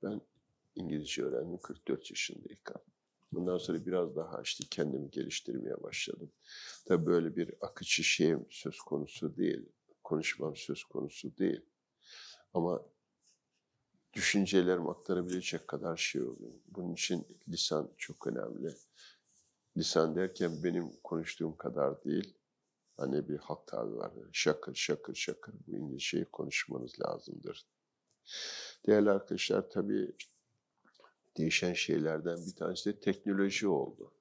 [0.04, 0.22] ben
[0.76, 2.78] İngilizce öğrendim 44 yaşındayken.
[3.32, 6.32] Bundan sonra biraz daha işte kendimi geliştirmeye başladım.
[6.86, 9.70] Tabii böyle bir akıcı şey söz konusu değil.
[10.04, 11.62] Konuşmam söz konusu değil.
[12.54, 12.86] Ama
[14.14, 16.52] düşüncelerimi aktarabilecek kadar şey oluyor.
[16.68, 18.76] Bunun için lisan çok önemli.
[19.78, 22.34] Lisan derken benim konuştuğum kadar değil.
[22.98, 24.12] Hani bir halk tabi var.
[24.32, 27.68] Şakır şakır şakır bu İngilizceyi konuşmanız lazımdır.
[28.88, 30.16] Değerli arkadaşlar tabii
[31.38, 34.14] değişen şeylerden bir tanesi de teknoloji oldu.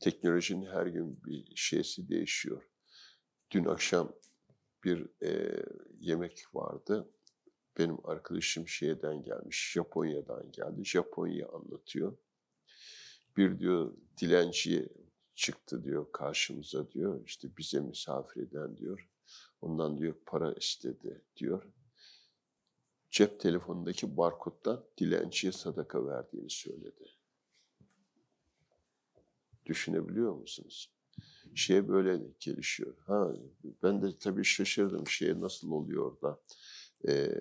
[0.00, 2.62] Teknolojinin her gün bir şeysi değişiyor.
[3.50, 4.12] Dün akşam
[4.84, 5.62] bir e,
[6.00, 7.10] yemek vardı.
[7.78, 10.84] Benim arkadaşım şeyden gelmiş, Japonya'dan geldi.
[10.84, 12.16] Japonya anlatıyor.
[13.36, 14.88] Bir diyor dilenci
[15.34, 17.24] çıktı diyor karşımıza diyor.
[17.24, 19.08] İşte bize misafir eden diyor.
[19.60, 21.62] Ondan diyor para istedi diyor.
[23.10, 27.10] Cep telefonundaki barkoddan dilenciye sadaka verdiğini söyledi.
[29.66, 30.92] Düşünebiliyor musunuz?
[31.54, 32.96] Şey böyle gelişiyor.
[32.98, 33.32] Ha,
[33.82, 36.40] ben de tabii şaşırdım şeye nasıl oluyor da
[37.08, 37.34] e,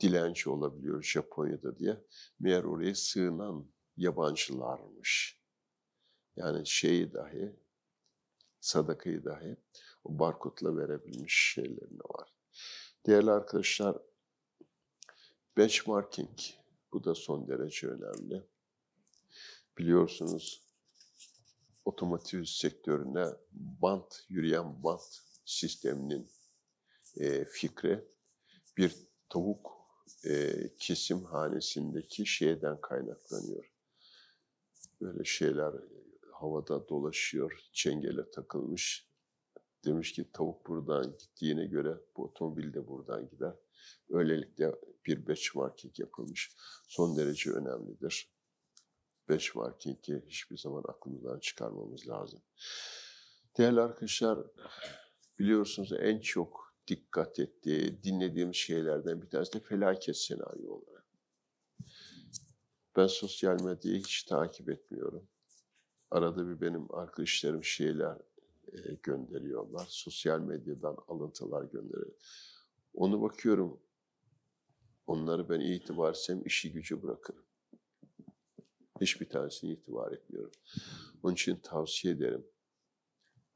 [0.00, 2.04] dilenci olabiliyor Japonya'da diye.
[2.40, 5.40] Meğer oraya sığınan yabancılarmış.
[6.36, 7.56] Yani şeyi dahi,
[8.60, 9.56] sadakayı dahi
[10.04, 12.34] o barkodla verebilmiş şeylerine var.
[13.06, 13.98] Değerli arkadaşlar,
[15.56, 16.38] benchmarking
[16.92, 18.42] bu da son derece önemli.
[19.78, 20.62] Biliyorsunuz
[21.84, 26.30] otomotiv sektörüne bant, yürüyen bant sisteminin
[27.16, 28.04] e, fikri
[28.76, 28.94] bir
[29.28, 29.72] tavuk
[30.24, 33.75] e, kesim hanesindeki şeyden kaynaklanıyor.
[35.00, 35.74] Böyle şeyler
[36.32, 39.06] havada dolaşıyor, çengele takılmış.
[39.84, 43.54] Demiş ki tavuk buradan gittiğine göre bu otomobil de buradan gider.
[44.10, 44.72] Öylelikle
[45.06, 46.56] bir benchmarking yapılmış.
[46.88, 48.30] Son derece önemlidir.
[49.28, 52.42] Benchmarking'i hiçbir zaman aklımızdan çıkarmamız lazım.
[53.58, 54.38] Değerli arkadaşlar,
[55.38, 60.95] biliyorsunuz en çok dikkat ettiği, dinlediğim şeylerden bir tanesi de felaket senaryoları.
[62.96, 65.28] Ben sosyal medyayı hiç takip etmiyorum.
[66.10, 68.16] Arada bir benim arkadaşlarım şeyler
[68.72, 69.86] e, gönderiyorlar.
[69.88, 72.16] Sosyal medyadan alıntılar gönderiyor.
[72.94, 73.80] Onu bakıyorum.
[75.06, 77.44] Onları ben itibar etsem işi gücü bırakırım.
[79.00, 80.52] Hiçbir tanesini itibar etmiyorum.
[81.22, 82.46] Onun için tavsiye ederim.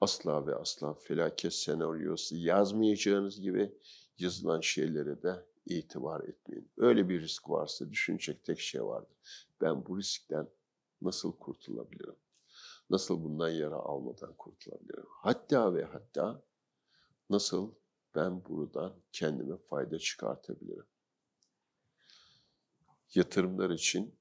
[0.00, 3.72] Asla ve asla felaket senaryosu yazmayacağınız gibi
[4.18, 6.70] yazılan şeylere de itibar etmeyin.
[6.76, 9.16] Öyle bir risk varsa düşünecek tek şey vardır.
[9.60, 10.48] Ben bu riskten
[11.02, 12.16] nasıl kurtulabilirim?
[12.90, 15.06] Nasıl bundan yara almadan kurtulabilirim?
[15.08, 16.42] Hatta ve hatta
[17.30, 17.74] nasıl
[18.14, 20.86] ben buradan kendime fayda çıkartabilirim?
[23.14, 24.14] Yatırımlar için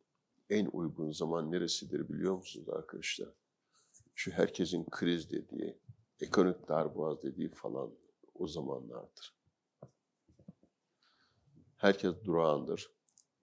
[0.49, 3.30] en uygun zaman neresidir biliyor musunuz arkadaşlar?
[4.15, 5.78] Şu herkesin kriz dediği,
[6.21, 7.91] ekonomik darboğaz dediği falan
[8.36, 9.38] o zamanlardır.
[11.80, 12.92] Herkes durağandır.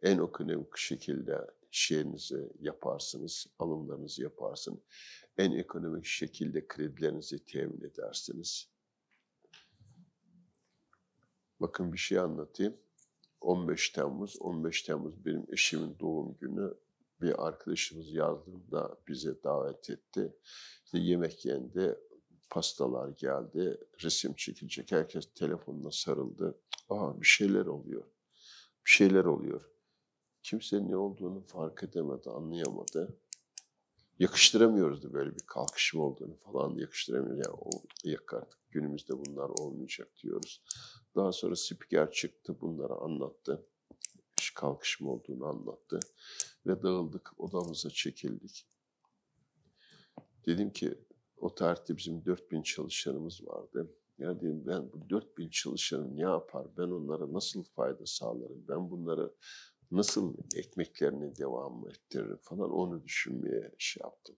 [0.03, 4.79] En ekonomik şekilde şeyinizi yaparsınız, alımlarınızı yaparsınız.
[5.39, 8.69] En ekonomik şekilde kredilerinizi temin edersiniz.
[11.61, 12.77] Bakın bir şey anlatayım.
[13.41, 16.75] 15 Temmuz, 15 Temmuz benim eşimin doğum günü.
[17.21, 20.37] Bir arkadaşımız yazdığında bize davet etti.
[20.85, 21.99] İşte yemek yendi,
[22.51, 24.93] pastalar geldi, resim çekilecek.
[24.93, 26.59] Herkes telefonuna sarıldı.
[26.89, 28.05] Aa bir şeyler oluyor.
[28.87, 29.71] Bir şeyler oluyor.
[30.43, 33.21] Kimse ne olduğunu fark edemedi, anlayamadı.
[34.19, 37.47] Yakıştıramıyoruz da böyle bir kalkışma olduğunu falan yakıştıramıyoruz.
[37.47, 37.71] Yani o
[38.05, 40.63] yak artık günümüzde bunlar olmayacak diyoruz.
[41.17, 43.67] Daha sonra spiker çıktı, bunları anlattı.
[44.39, 46.01] İş kalkışma olduğunu anlattı.
[46.67, 48.67] Ve dağıldık, odamıza çekildik.
[50.47, 50.99] Dedim ki
[51.37, 53.97] o tarihte bizim 4000 çalışanımız vardı.
[54.19, 56.67] Ya dedim ben bu 4000 çalışanım ne yapar?
[56.79, 58.65] Ben onlara nasıl fayda sağlarım?
[58.69, 59.35] Ben bunları
[59.91, 64.37] nasıl ekmeklerini devam ettiririm falan onu düşünmeye şey yaptım.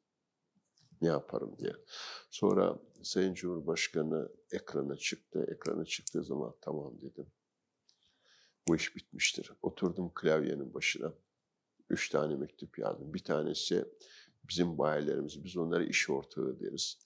[1.02, 1.72] Ne yaparım diye.
[2.30, 5.46] Sonra Sayın Cumhurbaşkanı ekrana çıktı.
[5.48, 7.26] Ekrana çıktığı zaman tamam dedim.
[8.68, 9.52] Bu iş bitmiştir.
[9.62, 11.14] Oturdum klavyenin başına.
[11.90, 13.14] Üç tane mektup yazdım.
[13.14, 13.84] Bir tanesi
[14.48, 15.44] bizim bayilerimiz.
[15.44, 16.98] Biz onlara iş ortağı deriz.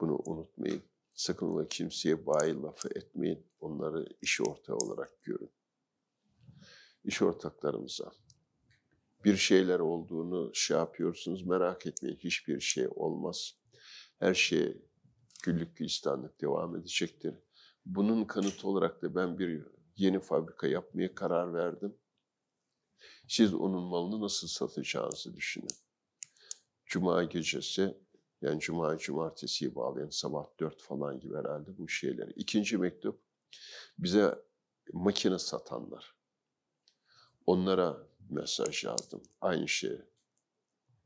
[0.00, 0.82] Bunu unutmayın.
[1.14, 3.46] Sakın kimseye bayi lafı etmeyin.
[3.60, 5.50] Onları iş ortağı olarak görün.
[7.04, 8.12] İş ortaklarımıza
[9.24, 12.16] bir şeyler olduğunu şey yapıyorsunuz merak etmeyin.
[12.16, 13.58] Hiçbir şey olmaz.
[14.18, 14.82] Her şey
[15.44, 17.34] güllük gülistanlık devam edecektir.
[17.86, 21.96] Bunun kanıtı olarak da ben bir yeni fabrika yapmaya karar verdim.
[23.28, 25.76] Siz onun malını nasıl satacağınızı düşünün.
[26.86, 27.98] Cuma gecesi
[28.44, 32.28] yani cuma cumartesiyi bağlayan sabah dört falan gibi herhalde bu şeyler.
[32.36, 33.20] İkinci mektup
[33.98, 34.38] bize
[34.92, 36.14] makine satanlar.
[37.46, 39.22] Onlara mesaj yazdım.
[39.40, 39.98] Aynı şey.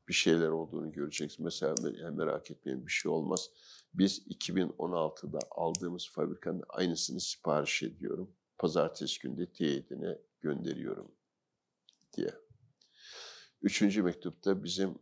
[0.07, 1.43] Bir şeyler olduğunu göreceksin.
[1.45, 1.75] Mesela
[2.11, 3.49] merak etmeyin bir şey olmaz.
[3.93, 8.35] Biz 2016'da aldığımız fabrikanın aynısını sipariş ediyorum.
[8.57, 11.11] Pazartesi günde teyidine gönderiyorum
[12.13, 12.33] diye.
[13.61, 14.99] Üçüncü mektupta bizim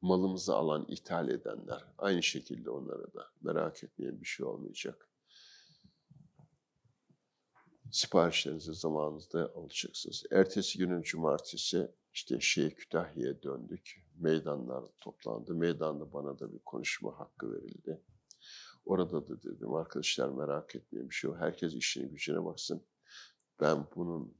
[0.00, 1.84] malımızı alan, ithal edenler.
[1.98, 5.08] Aynı şekilde onlara da merak etmeyin bir şey olmayacak.
[7.92, 10.24] Siparişlerinizi zamanınızda alacaksınız.
[10.30, 14.08] Ertesi günün cumartesi işte şey Kütahya'ya döndük.
[14.16, 15.54] Meydanlar toplandı.
[15.54, 18.02] Meydanda bana da bir konuşma hakkı verildi.
[18.84, 21.40] Orada da dedim arkadaşlar merak etmeyin bir şey yok.
[21.40, 22.86] Herkes işine gücüne baksın.
[23.60, 24.38] Ben bunun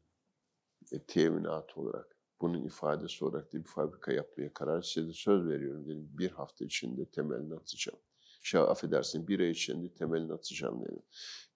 [0.92, 6.08] e, teminatı olarak, bunun ifadesi olarak da bir fabrika yapmaya karar size söz veriyorum dedim.
[6.12, 7.98] Bir hafta içinde temelini atacağım.
[8.42, 11.02] Şey affedersin bir ay içinde temelini atacağım dedim.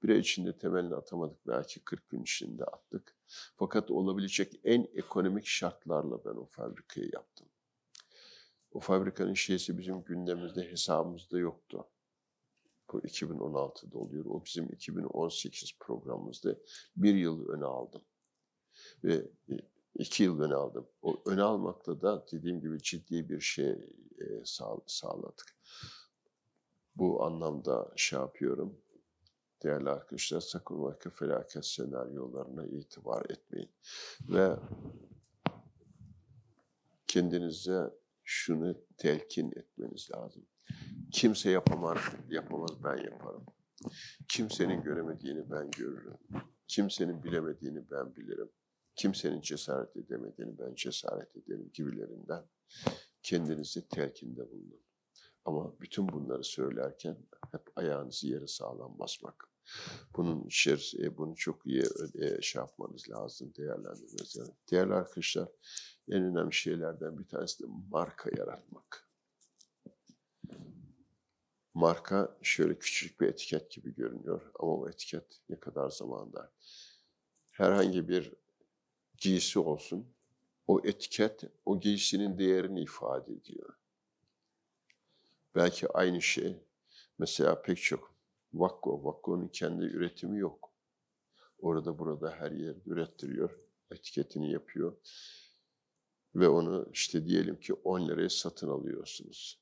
[0.03, 3.17] Bir ay içinde temelini atamadık belki 40 gün içinde attık.
[3.57, 7.49] Fakat olabilecek en ekonomik şartlarla ben o fabrikayı yaptım.
[8.73, 11.87] O fabrikanın şeysi bizim gündemimizde hesabımızda yoktu.
[12.93, 14.25] Bu 2016'da oluyor.
[14.25, 16.57] O bizim 2018 programımızda
[16.97, 18.03] bir yıl öne aldım.
[19.05, 19.15] Ve
[19.51, 19.55] e,
[19.95, 20.87] iki yıl öne aldım.
[21.03, 23.71] O öne almakta da dediğim gibi ciddi bir şey
[24.19, 25.57] e, sağ, sağladık.
[26.97, 28.79] Bu anlamda şey yapıyorum.
[29.63, 33.71] Değerli arkadaşlar sakın vakı felaket senaryolarına itibar etmeyin.
[34.29, 34.57] Ve
[37.07, 37.91] kendinize
[38.25, 40.47] şunu telkin etmeniz lazım.
[41.13, 43.47] Kimse yapamaz, yapamaz ben yaparım.
[44.29, 46.19] Kimsenin göremediğini ben görürüm.
[46.69, 48.51] Kimsenin bilemediğini ben bilirim.
[48.97, 52.45] Kimsenin cesaret edemediğini ben cesaret ederim gibilerinden
[53.23, 54.83] kendinizi telkinde bulunun.
[55.45, 57.17] Ama bütün bunları söylerken
[57.53, 59.49] hep ayağınızı yere sağlam basmak.
[60.17, 61.83] Bunun içerisinde bunu çok iyi
[62.15, 64.57] e, şey yapmanız lazım, değerlendirmeniz lazım.
[64.71, 65.49] Değerli arkadaşlar,
[66.09, 69.09] en önemli şeylerden bir tanesi de marka yaratmak.
[71.75, 76.53] Marka şöyle küçük bir etiket gibi görünüyor ama o etiket ne kadar zamanda.
[77.51, 78.35] Herhangi bir
[79.23, 80.07] giysi olsun,
[80.67, 83.77] o etiket o giysinin değerini ifade ediyor.
[85.55, 86.57] Belki aynı şey,
[87.19, 88.15] mesela pek çok
[88.55, 90.73] Vakko, Vakko'nun kendi üretimi yok.
[91.59, 93.59] Orada burada her yerde ürettiriyor,
[93.91, 94.97] etiketini yapıyor.
[96.35, 99.61] Ve onu işte diyelim ki 10 liraya satın alıyorsunuz.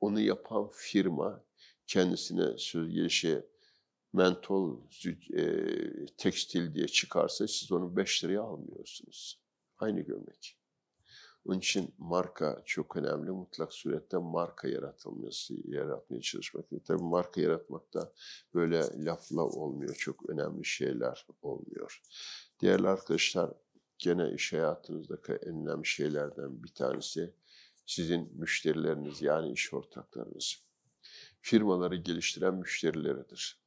[0.00, 1.44] Onu yapan firma
[1.86, 3.46] kendisine söz gelişi
[4.12, 4.80] mentol
[5.34, 5.46] e,
[6.18, 9.42] tekstil diye çıkarsa siz onu 5 liraya almıyorsunuz.
[9.78, 10.58] Aynı gömlek.
[11.44, 13.30] Onun için marka çok önemli.
[13.30, 16.64] Mutlak surette marka yaratılması, yaratmaya çalışmak.
[16.84, 18.12] Tabii marka yaratmakta
[18.54, 19.94] böyle lafla olmuyor.
[19.94, 22.02] Çok önemli şeyler olmuyor.
[22.60, 23.52] Değerli arkadaşlar,
[23.98, 27.34] gene iş hayatınızdaki en önemli şeylerden bir tanesi
[27.86, 30.56] sizin müşterileriniz yani iş ortaklarınız.
[31.40, 33.61] Firmaları geliştiren müşterileridir.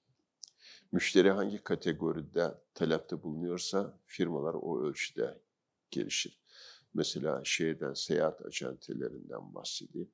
[0.92, 5.42] Müşteri hangi kategoride talepte bulunuyorsa firmalar o ölçüde
[5.92, 6.42] gelişir.
[6.94, 10.12] Mesela şeyden seyahat acentelerinden bahsedeyim.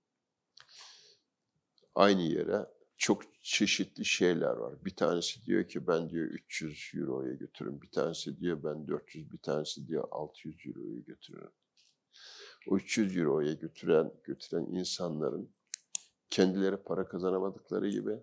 [1.96, 2.68] Aynı yere
[2.98, 4.86] çok çeşitli şeyler var.
[4.86, 7.82] Bir tanesi diyor ki ben diyor 300 euroya götürürüm.
[7.82, 11.52] Bir tanesi diyor ben 400, bir tanesi diyor 600 euroya götürürüm.
[12.68, 15.54] O 300 euroya götüren götüren insanların
[16.30, 18.20] kendileri para kazanamadıkları gibi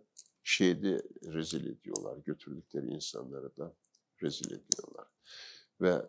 [0.49, 2.19] şeyde rezil ediyorlar.
[2.19, 3.75] Götürdükleri insanları da
[4.23, 5.07] rezil ediyorlar.
[5.81, 6.03] Ve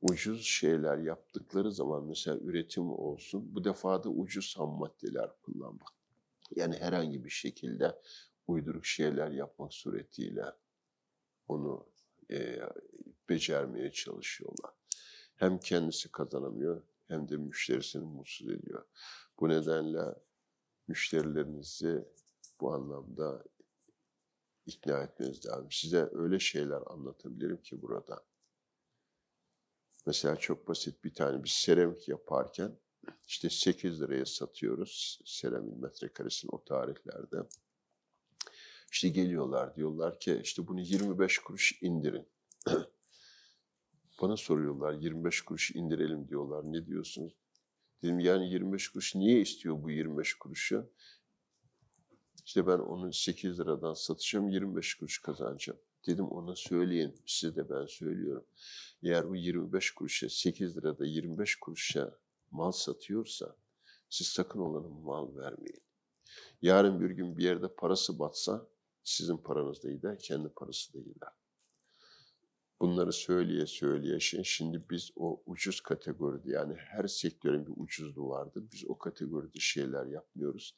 [0.00, 5.92] ucuz şeyler yaptıkları zaman mesela üretim olsun bu defa da ucuz ham maddeler kullanmak.
[6.56, 7.98] Yani herhangi bir şekilde
[8.46, 10.44] uyduruk şeyler yapmak suretiyle
[11.48, 11.86] onu
[12.30, 12.60] e,
[13.28, 14.72] becermeye çalışıyorlar.
[15.36, 18.84] Hem kendisi kazanamıyor hem de müşterisini mutsuz ediyor.
[19.40, 20.14] Bu nedenle
[20.88, 22.04] müşterilerinizi
[22.60, 23.44] bu anlamda
[24.74, 25.68] ikna etmeniz lazım.
[25.70, 28.24] Size öyle şeyler anlatabilirim ki burada.
[30.06, 32.78] Mesela çok basit bir tane bir seramik yaparken
[33.26, 37.36] işte 8 liraya satıyoruz seramin metrekaresini o tarihlerde.
[38.92, 42.28] İşte geliyorlar diyorlar ki işte bunu 25 kuruş indirin.
[44.22, 46.72] Bana soruyorlar 25 kuruş indirelim diyorlar.
[46.72, 47.32] Ne diyorsunuz?
[48.02, 50.90] Dedim yani 25 kuruş niye istiyor bu 25 kuruşu?
[52.50, 55.78] İşte ben onu 8 liradan satacağım 25 kuruş kazanacağım.
[56.06, 58.46] Dedim ona söyleyin size de ben söylüyorum.
[59.02, 62.18] Eğer bu 25 kuruşa 8 lirada 25 kuruşa
[62.50, 63.56] mal satıyorsa
[64.08, 65.82] siz sakın olana mal vermeyin.
[66.62, 68.68] Yarın bir gün bir yerde parası batsa
[69.04, 71.32] sizin paranız da gider, kendi parası da gider.
[72.80, 78.64] Bunları söyleye söyleye şimdi biz o ucuz kategoride yani her sektörün bir ucuzluğu vardır.
[78.72, 80.76] Biz o kategoride şeyler yapmıyoruz.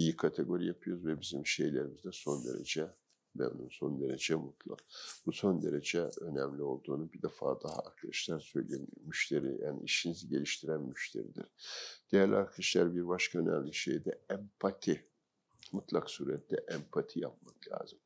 [0.00, 2.90] İyi kategori yapıyoruz ve bizim şeylerimiz de son derece
[3.34, 4.76] memnun, son derece mutlu.
[5.26, 8.86] Bu son derece önemli olduğunu bir defa daha arkadaşlar söyleyeyim.
[9.06, 11.46] Müşteri yani işinizi geliştiren müşteridir.
[12.12, 15.06] Değerli arkadaşlar bir başka önemli şey de empati.
[15.72, 17.98] Mutlak surette empati yapmak lazım.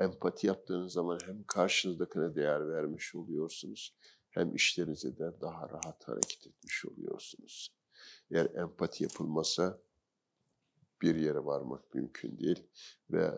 [0.00, 3.96] Empati yaptığınız zaman hem karşınızdakine değer vermiş oluyorsunuz
[4.30, 7.68] hem işlerinize de daha rahat hareket etmiş oluyorsunuz.
[8.30, 9.80] Eğer empati yapılmasa
[11.02, 12.66] bir yere varmak mümkün değil
[13.10, 13.30] ve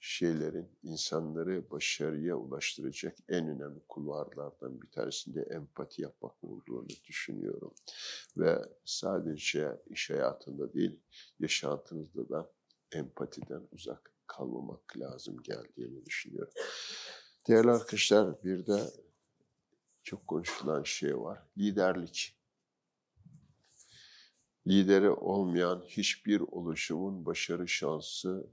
[0.00, 7.74] şeylerin insanları başarıya ulaştıracak en önemli kulvarlardan bir tanesinde empati yapmak olduğunu düşünüyorum.
[8.36, 11.00] Ve sadece iş hayatında değil,
[11.40, 12.52] yaşantınızda da
[12.92, 16.52] empatiden uzak kalmamak lazım geldiğini düşünüyorum.
[17.48, 18.80] Değerli arkadaşlar bir de
[20.02, 21.42] çok konuşulan şey var.
[21.58, 22.35] Liderlik.
[24.66, 28.46] Lideri olmayan hiçbir oluşumun başarı şansı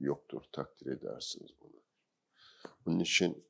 [0.00, 0.42] yoktur.
[0.52, 1.80] Takdir edersiniz bunu.
[2.86, 3.44] Bunun için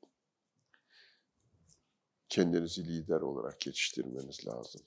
[2.29, 4.81] kendinizi lider olarak yetiştirmeniz lazım.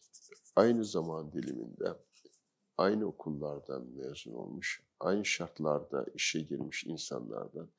[0.55, 1.97] Aynı zaman diliminde
[2.77, 7.69] aynı okullardan mezun olmuş, aynı şartlarda işe girmiş insanlardan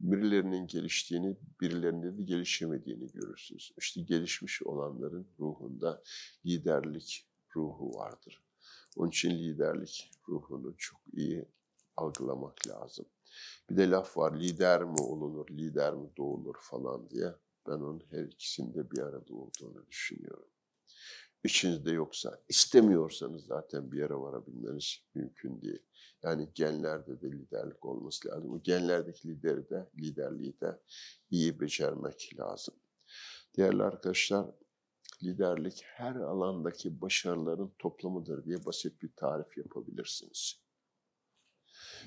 [0.00, 3.72] birilerinin geliştiğini, birilerinin de gelişemediğini görürsünüz.
[3.78, 6.02] İşte gelişmiş olanların ruhunda
[6.46, 7.26] liderlik
[7.56, 8.45] ruhu vardır.
[8.96, 11.48] Onun için liderlik ruhunu çok iyi
[11.96, 13.06] algılamak lazım.
[13.70, 17.34] Bir de laf var, lider mi olunur, lider mi doğulur falan diye.
[17.68, 20.48] Ben onun her ikisinde bir arada olduğunu düşünüyorum.
[21.44, 25.82] İçinizde yoksa, istemiyorsanız zaten bir yere varabilmeniz mümkün değil.
[26.22, 28.52] Yani genlerde de liderlik olması lazım.
[28.52, 30.80] O genlerdeki lideri de, liderliği de
[31.30, 32.74] iyi becermek lazım.
[33.56, 34.46] Değerli arkadaşlar,
[35.22, 40.60] liderlik her alandaki başarıların toplamıdır diye basit bir tarif yapabilirsiniz.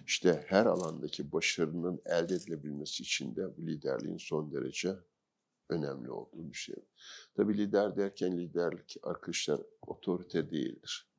[0.05, 4.95] İşte her alandaki başarının elde edilebilmesi için de bu liderliğin son derece
[5.69, 6.89] önemli olduğunu düşünüyorum.
[7.35, 11.09] Tabii lider derken liderlik arkadaşlar otorite değildir.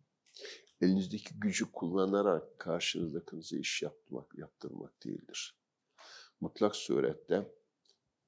[0.80, 5.60] Elinizdeki gücü kullanarak karşınızdakinize iş yaptırmak, yaptırmak değildir.
[6.40, 7.52] Mutlak surette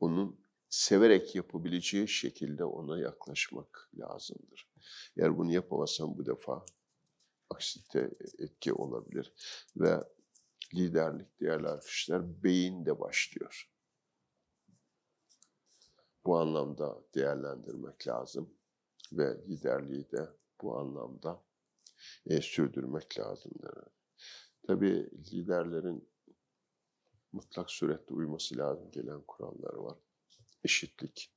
[0.01, 0.42] onun
[0.73, 4.69] severek yapabileceği şekilde ona yaklaşmak lazımdır.
[5.17, 6.65] Eğer bunu yapamazsam bu defa
[7.51, 9.33] aksite etki olabilir.
[9.77, 10.05] Ve
[10.75, 13.71] liderlik değerli arkadaşlar beyinde başlıyor.
[16.27, 18.55] Bu anlamda değerlendirmek lazım
[19.13, 20.29] ve liderliği de
[20.63, 21.43] bu anlamda
[22.27, 23.75] e, sürdürmek lazımdır.
[24.67, 26.09] Tabii liderlerin
[27.33, 29.99] mutlak surette uyması lazım gelen kurallar var.
[30.65, 31.33] Eşitlik,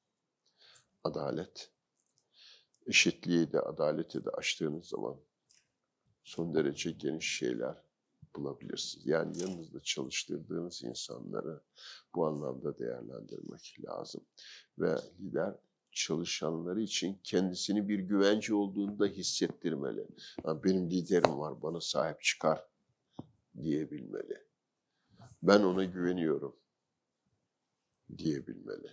[1.04, 1.72] adalet.
[2.88, 5.18] Eşitliği de adaleti de aştığınız zaman
[6.24, 7.76] son derece geniş şeyler
[8.36, 9.08] bulabilirsiniz.
[9.08, 11.62] Yani yanınızda çalıştırdığınız insanları
[12.16, 14.22] bu anlamda değerlendirmek lazım.
[14.80, 15.56] Ve lider
[15.92, 20.08] çalışanları için kendisini bir güvence olduğunu da hissettirmeli.
[20.46, 22.68] Yani benim liderim var, bana sahip çıkar
[23.62, 24.46] diyebilmeli.
[25.44, 26.56] Ben ona güveniyorum
[28.18, 28.92] diyebilmeli.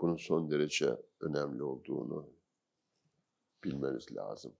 [0.00, 2.30] Bunun son derece önemli olduğunu
[3.64, 4.52] bilmeniz lazım.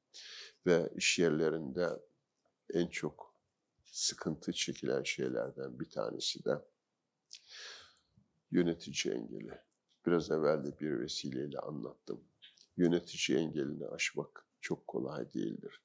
[0.67, 1.89] Ve iş yerlerinde
[2.75, 3.35] en çok
[3.85, 6.65] sıkıntı çekilen şeylerden bir tanesi de
[8.51, 9.61] yönetici engeli.
[10.07, 12.25] Biraz evvel de bir vesileyle anlattım.
[12.77, 15.81] Yönetici engelini aşmak çok kolay değildir.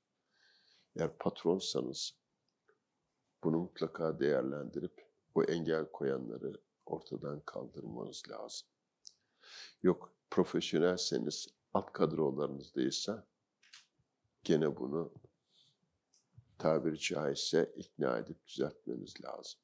[0.95, 2.16] Eğer patronsanız
[3.43, 5.05] bunu mutlaka değerlendirip
[5.36, 8.67] o engel koyanları ortadan kaldırmanız lazım.
[9.83, 13.27] Yok profesyonelseniz alt kadrolarınızdaysa
[14.43, 15.13] gene bunu
[16.57, 19.59] tabiri caizse ikna edip düzeltmeniz lazım.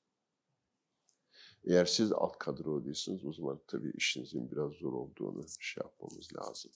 [1.63, 6.71] Eğer siz alt kadro değilsiniz o zaman tabii işinizin biraz zor olduğunu şey yapmamız lazım.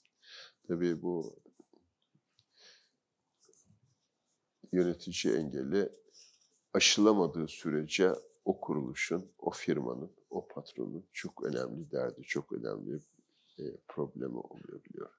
[0.68, 1.36] Tabii bu
[4.72, 5.90] yönetici engeli
[6.74, 8.14] aşılamadığı sürece
[8.46, 13.00] o kuruluşun, o firmanın, o patronun çok önemli derdi, çok önemli
[13.60, 15.10] e, problemi olabiliyor.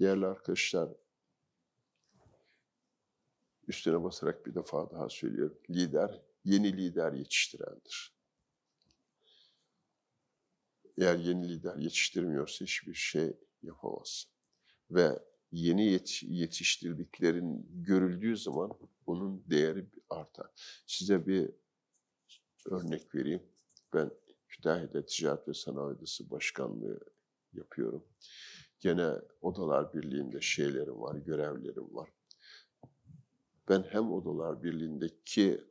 [0.00, 0.88] Değerli arkadaşlar,
[3.68, 5.58] üstüne basarak bir defa daha söylüyorum.
[5.70, 8.16] Lider, yeni lider yetiştirendir.
[10.98, 14.28] Eğer yeni lider yetiştirmiyorsa hiçbir şey yapamaz.
[14.90, 15.18] Ve
[15.52, 20.46] yeni yetiştirdiklerin görüldüğü zaman onun değeri artar.
[20.86, 21.50] Size bir
[22.70, 23.42] örnek vereyim.
[23.94, 24.10] Ben
[24.48, 27.00] Kütahya'da Ticaret ve Sanayi Odası Başkanlığı
[27.52, 28.04] yapıyorum.
[28.80, 32.10] Gene Odalar Birliği'nde şeylerim var, görevlerim var.
[33.68, 35.64] Ben hem Odalar Birliği'ndeki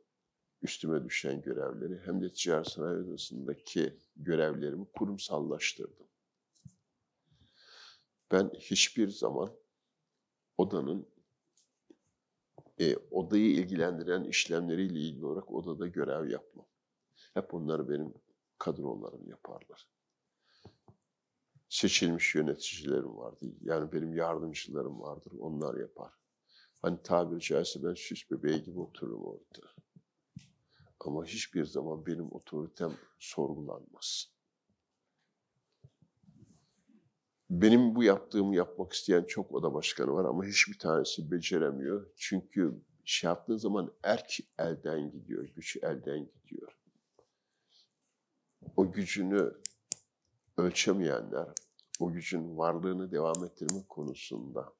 [0.62, 6.06] üstüme düşen görevleri hem de ticaret sanayi odasındaki görevlerimi kurumsallaştırdım.
[8.32, 9.52] Ben hiçbir zaman
[10.58, 11.06] odanın
[12.78, 16.66] e, odayı ilgilendiren işlemleriyle ilgili olarak odada görev yapmam.
[17.36, 18.14] Hep onları benim
[18.58, 19.88] kadrolarım yaparlar.
[21.68, 23.46] Seçilmiş yöneticilerim vardı.
[23.60, 25.32] Yani benim yardımcılarım vardır.
[25.38, 26.12] Onlar yapar.
[26.82, 29.68] Hani tabiri caizse ben süs bebeği gibi otururum orada.
[31.00, 34.32] Ama hiçbir zaman benim otoritem sorgulanmaz.
[37.50, 42.06] Benim bu yaptığımı yapmak isteyen çok oda başkanı var ama hiçbir tanesi beceremiyor.
[42.16, 46.75] Çünkü şey yaptığı zaman erk elden gidiyor, güç elden gidiyor.
[48.76, 49.52] O gücünü
[50.56, 51.48] ölçemeyenler,
[52.00, 54.72] o gücün varlığını devam ettirme konusunda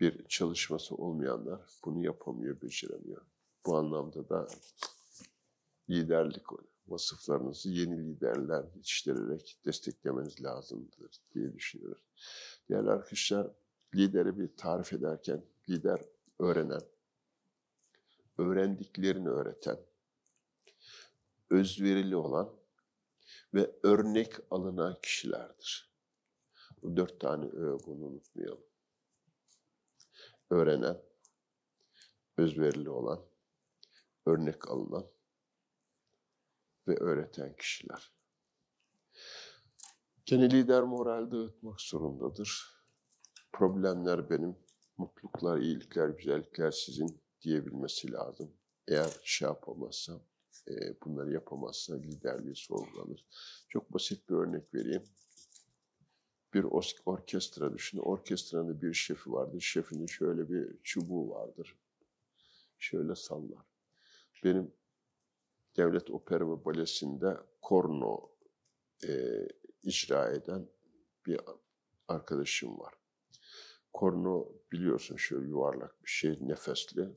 [0.00, 3.22] bir çalışması olmayanlar bunu yapamıyor, beceremiyor.
[3.66, 4.48] Bu anlamda da
[5.90, 6.46] liderlik
[6.86, 12.02] vasıflarınızı yeni liderler yetiştirerek desteklemeniz lazımdır diye düşünüyoruz.
[12.68, 13.50] Değerli arkadaşlar,
[13.94, 16.00] lideri bir tarif ederken lider
[16.38, 16.82] öğrenen,
[18.38, 19.78] öğrendiklerini öğreten,
[21.50, 22.63] özverili olan
[23.54, 25.94] ve örnek alınan kişilerdir.
[26.82, 28.64] Bu dört tane ö bunu unutmayalım.
[30.50, 31.02] Öğrenen,
[32.36, 33.24] özverili olan,
[34.26, 35.06] örnek alınan
[36.88, 38.12] ve öğreten kişiler.
[40.26, 42.74] Gene lider moral dağıtmak zorundadır.
[43.52, 44.56] Problemler benim,
[44.96, 48.52] mutluluklar, iyilikler, güzellikler sizin diyebilmesi lazım.
[48.88, 50.33] Eğer şey yapamazsa, e,
[51.04, 53.26] bunları yapamazsa liderliği sorgulanır.
[53.68, 55.02] Çok basit bir örnek vereyim.
[56.54, 56.64] Bir
[57.06, 58.02] orkestra düşünün.
[58.02, 59.60] Orkestranın bir şefi vardır.
[59.60, 61.78] Şefinin şöyle bir çubuğu vardır.
[62.78, 63.66] Şöyle sallar.
[64.44, 64.72] Benim
[65.76, 68.30] Devlet Opera ve Balesi'nde korno
[69.08, 69.12] e,
[69.82, 70.68] icra eden
[71.26, 71.40] bir
[72.08, 72.94] arkadaşım var.
[73.92, 77.08] Korno biliyorsun şöyle yuvarlak bir şey, nefesli.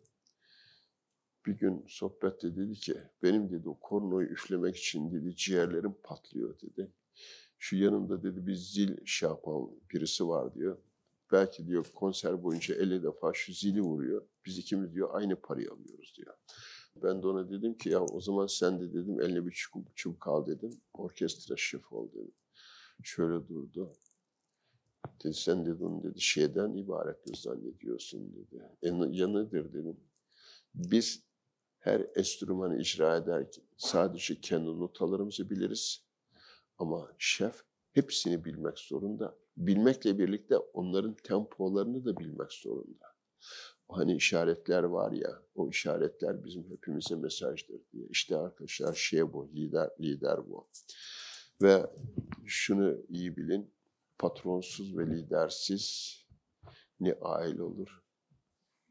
[1.47, 6.91] Bir gün sohbette dedi ki, benim dedi o kornoyu üflemek için dedi ciğerlerim patlıyor dedi.
[7.57, 10.77] Şu yanımda dedi bir zil şey yapan birisi var diyor.
[11.31, 14.25] Belki diyor konser boyunca 50 defa şu zili vuruyor.
[14.45, 16.35] Biz ikimiz diyor aynı parayı alıyoruz diyor.
[17.03, 20.27] Ben de ona dedim ki ya o zaman sen de dedim eline bir çubuk, çubuk
[20.27, 20.81] al dedim.
[20.93, 22.33] Orkestra şefi ol dedim.
[23.03, 23.93] Şöyle durdu.
[25.23, 28.63] Dedi sen dedi onu dedi şeyden ibaret zannediyorsun dedi.
[28.81, 29.97] En yanıdır dedim.
[30.73, 31.26] Biz
[31.87, 36.03] her enstrümanı icra ederken sadece kendi notalarımızı biliriz.
[36.77, 39.37] Ama şef hepsini bilmek zorunda.
[39.57, 43.17] Bilmekle birlikte onların tempolarını da bilmek zorunda
[43.89, 48.07] hani işaretler var ya, o işaretler bizim hepimize mesajdır diye.
[48.09, 50.67] İşte arkadaşlar şey bu, lider, lider bu.
[51.61, 51.85] Ve
[52.45, 53.73] şunu iyi bilin,
[54.19, 56.15] patronsuz ve lidersiz
[56.99, 58.03] ne aile olur,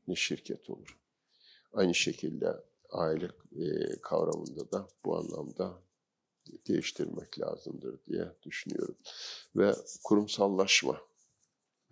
[0.09, 0.99] ne şirket olur.
[1.73, 2.53] Aynı şekilde
[2.91, 3.31] aile
[4.03, 5.83] kavramında da bu anlamda
[6.69, 8.97] değiştirmek lazımdır diye düşünüyorum.
[9.57, 9.75] Ve
[10.05, 11.01] kurumsallaşma,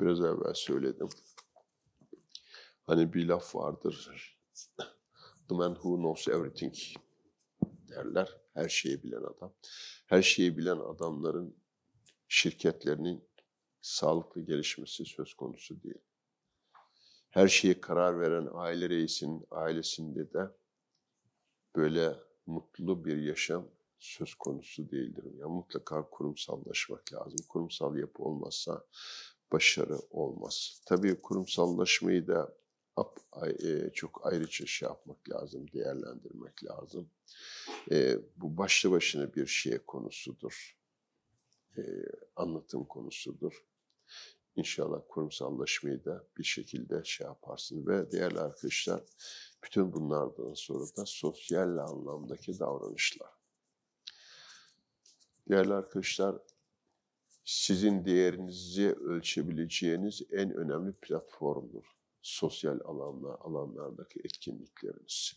[0.00, 1.08] biraz evvel söyledim.
[2.86, 4.10] Hani bir laf vardır.
[5.48, 6.74] The man who knows everything
[7.88, 8.40] derler.
[8.54, 9.52] Her şeyi bilen adam.
[10.06, 11.56] Her şeyi bilen adamların
[12.28, 13.24] şirketlerinin
[13.80, 15.98] sağlıklı gelişmesi söz konusu değil.
[17.30, 20.50] Her şeye karar veren aile reisinin ailesinde de
[21.76, 22.14] böyle
[22.46, 23.68] mutlu bir yaşam
[23.98, 25.24] söz konusu değildir.
[25.38, 27.38] Yani mutlaka kurumsallaşmak lazım.
[27.48, 28.84] Kurumsal yapı olmazsa
[29.52, 30.80] başarı olmaz.
[30.86, 32.54] Tabii kurumsallaşmayı da
[33.64, 37.10] e, çok ayrıca şey yapmak lazım, değerlendirmek lazım.
[37.90, 40.78] E, bu başlı başına bir şey konusudur.
[41.76, 41.82] E,
[42.36, 43.64] anlatım konusudur.
[44.56, 47.86] İnşallah kurumsallaşmayı da bir şekilde şey yaparsın.
[47.86, 49.02] Ve değerli arkadaşlar,
[49.64, 53.30] bütün bunlardan sonra da sosyal anlamdaki davranışlar.
[55.48, 56.36] Değerli arkadaşlar,
[57.44, 61.94] sizin değerinizi ölçebileceğiniz en önemli platformdur
[62.24, 65.32] sosyal alanlar, alanlardaki etkinlikleriniz.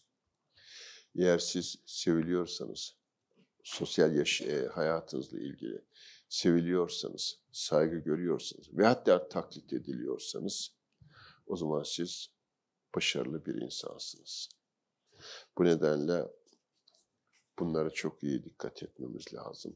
[1.16, 2.96] Eğer siz seviliyorsanız,
[3.64, 5.82] sosyal yaş e, hayatınızla ilgili
[6.30, 10.72] seviliyorsanız, saygı görüyorsanız ve hatta taklit ediliyorsanız
[11.48, 12.30] o zaman siz
[12.96, 14.50] başarılı bir insansınız.
[15.58, 16.24] Bu nedenle
[17.60, 19.76] bunlara çok iyi dikkat etmemiz lazım.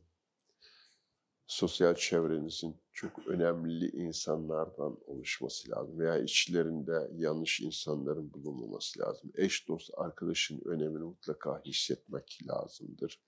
[1.47, 9.31] sosyal çevrenizin çok önemli insanlardan oluşması lazım veya içlerinde yanlış insanların bulunmaması lazım.
[9.35, 13.21] Eş, dost, arkadaşın önemini mutlaka hissetmek lazımdır.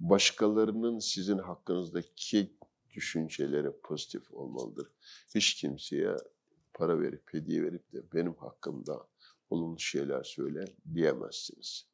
[0.00, 2.57] Başkalarının sizin hakkınızdaki
[2.98, 4.88] düşünceleri pozitif olmalıdır.
[5.34, 6.16] Hiç kimseye
[6.74, 9.08] para verip, hediye verip de benim hakkımda
[9.50, 11.86] olumlu şeyler söyle diyemezsiniz.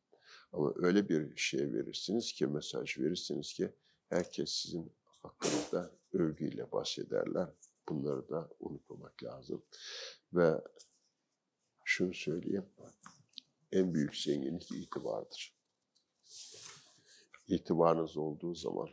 [0.52, 3.70] Ama öyle bir şey verirsiniz ki, mesaj verirsiniz ki
[4.08, 4.92] herkes sizin
[5.22, 7.48] hakkınızda övgüyle bahsederler.
[7.88, 9.62] Bunları da unutmamak lazım.
[10.32, 10.60] Ve
[11.84, 12.66] şunu söyleyeyim,
[13.72, 15.54] en büyük zenginlik itibardır.
[17.48, 18.88] İtibarınız olduğu zaman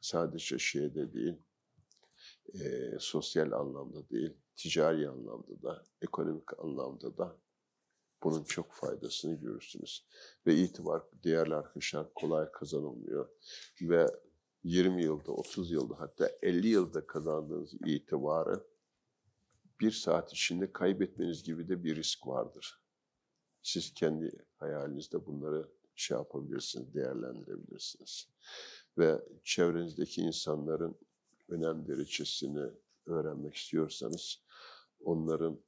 [0.00, 1.36] sadece şeyde değil,
[2.54, 7.36] e, sosyal anlamda değil, ticari anlamda da, ekonomik anlamda da
[8.22, 10.06] bunun çok faydasını görürsünüz.
[10.46, 13.28] Ve itibar, değerli arkadaşlar kolay kazanılmıyor.
[13.82, 14.06] Ve
[14.64, 18.66] 20 yılda, 30 yılda hatta 50 yılda kazandığınız itibarı
[19.80, 22.82] bir saat içinde kaybetmeniz gibi de bir risk vardır.
[23.62, 28.28] Siz kendi hayalinizde bunları şey yapabilirsiniz, değerlendirebilirsiniz.
[28.98, 30.98] Ve çevrenizdeki insanların
[31.48, 32.70] önem derecesini
[33.06, 34.42] öğrenmek istiyorsanız
[35.00, 35.60] onların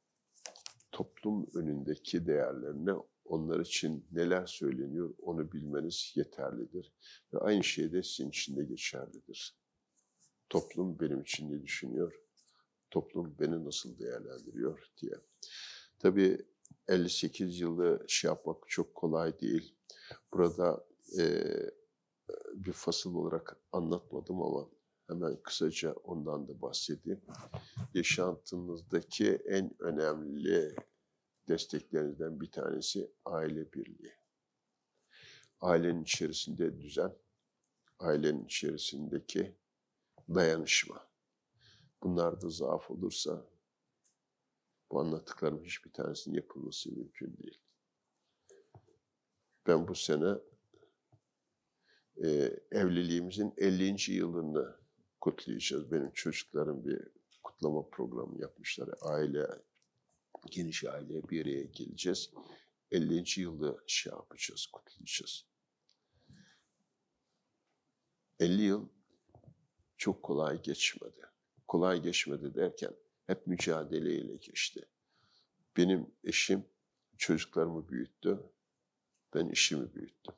[0.93, 2.93] toplum önündeki değerlerini
[3.25, 6.93] onlar için neler söyleniyor onu bilmeniz yeterlidir.
[7.35, 9.57] Ve aynı şey de sizin için de geçerlidir.
[10.49, 12.15] Toplum benim için ne düşünüyor?
[12.91, 15.13] Toplum beni nasıl değerlendiriyor diye.
[15.99, 16.47] Tabii
[16.89, 19.75] 58 yılı şey yapmak çok kolay değil.
[20.33, 20.87] Burada
[21.19, 21.25] e,
[22.55, 24.69] bir fasıl olarak anlatmadım ama
[25.07, 27.21] hemen kısaca ondan da bahsedeyim.
[27.95, 30.77] Yaşantınızdaki en önemli
[31.49, 34.13] desteklerinizden bir tanesi aile birliği.
[35.61, 37.17] Ailenin içerisinde düzen,
[37.99, 39.57] ailenin içerisindeki
[40.29, 41.11] dayanışma.
[42.03, 43.47] Bunlar da zaaf olursa
[44.91, 47.61] bu anlattıklarım hiçbir tanesinin yapılması mümkün değil.
[49.67, 50.35] Ben bu sene
[52.25, 52.29] e,
[52.73, 54.13] evliliğimizin 50.
[54.13, 54.77] yılını
[55.21, 55.93] kutlayacağız.
[55.93, 56.99] Benim çocuklarım bir
[57.43, 58.89] kutlama programı yapmışlar.
[59.01, 59.47] Aile
[60.51, 62.31] geniş aile bir araya geleceğiz.
[62.91, 63.41] 50.
[63.41, 65.47] yılda şey yapacağız, kutlayacağız.
[68.41, 68.89] 50 yıl
[69.97, 71.21] çok kolay geçmedi.
[71.69, 72.93] Kolay geçmedi derken
[73.27, 74.89] hep mücadeleyle geçti.
[75.77, 76.65] Benim eşim
[77.19, 78.41] çocuklarımı büyüttü.
[79.35, 80.35] Ben işimi büyüttüm.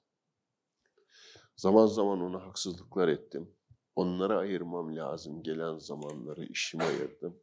[1.62, 3.54] Zaman zaman ona haksızlıklar ettim.
[3.96, 7.40] Onlara ayırmam lazım gelen zamanları işime ayırdım.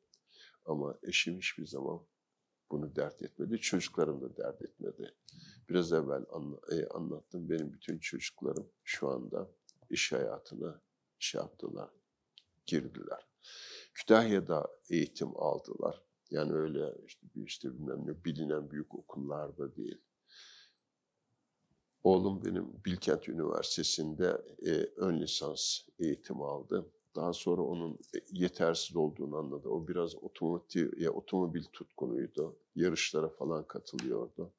[0.66, 2.06] Ama eşim hiçbir zaman
[2.72, 3.58] bunu dert etmedi.
[3.58, 5.16] Çocuklarım da dert etmedi.
[5.70, 6.26] Biraz evvel
[6.72, 7.50] e, anlattım.
[7.50, 9.52] Benim bütün çocuklarım şu anda
[9.90, 10.82] iş hayatına
[11.20, 11.90] şey yaptılar,
[12.66, 13.28] girdiler.
[13.94, 16.04] Kütahya'da eğitim aldılar.
[16.32, 20.02] Yani öyle işte, işte bilmem ne bilinen büyük okullarda değil.
[22.04, 26.92] Oğlum benim Bilkent Üniversitesi'nde e, ön lisans eğitimi aldı.
[27.16, 29.70] Daha sonra onun e, yetersiz olduğunu anladı.
[29.70, 32.56] O biraz otomotiv, ya otomobil tutkunuydu.
[32.76, 34.54] Yarışlara falan katılıyordu.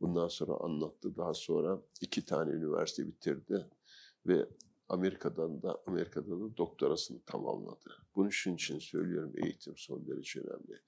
[0.00, 1.16] Bundan sonra anlattı.
[1.16, 3.66] Daha sonra iki tane üniversite bitirdi
[4.26, 4.48] ve
[4.88, 7.90] Amerika'dan da Amerika'da da doktorasını tamamladı.
[8.16, 10.80] Bunun için söylüyorum eğitim son derece önemli.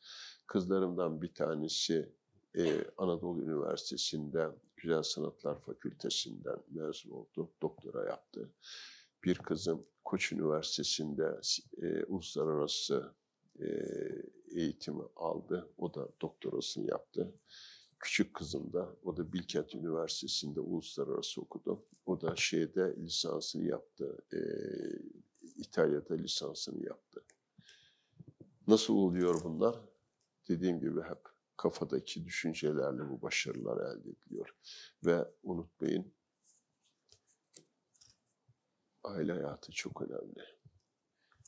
[0.47, 2.13] Kızlarımdan bir tanesi
[2.55, 4.49] e, Anadolu Üniversitesi'nde
[4.83, 7.51] Güzel Sanatlar Fakültesinden mezun oldu.
[7.63, 8.51] Doktora yaptı.
[9.25, 11.41] Bir kızım Koç Üniversitesi'nde
[11.83, 13.15] e, uluslararası
[13.61, 13.67] e,
[14.51, 15.69] eğitimi aldı.
[15.79, 17.35] O da doktorasını yaptı.
[17.99, 21.85] Küçük kızım da, o da Bilkent Üniversitesi'nde uluslararası okudu.
[22.07, 24.39] O da şeyde lisansını yaptı, e,
[25.57, 27.25] İtalya'da lisansını yaptı.
[28.67, 29.77] Nasıl oluyor bunlar?
[30.49, 34.55] Dediğim gibi hep kafadaki düşüncelerle bu başarılar elde ediliyor.
[35.05, 36.15] Ve unutmayın,
[39.05, 40.43] aile hayatı çok önemli.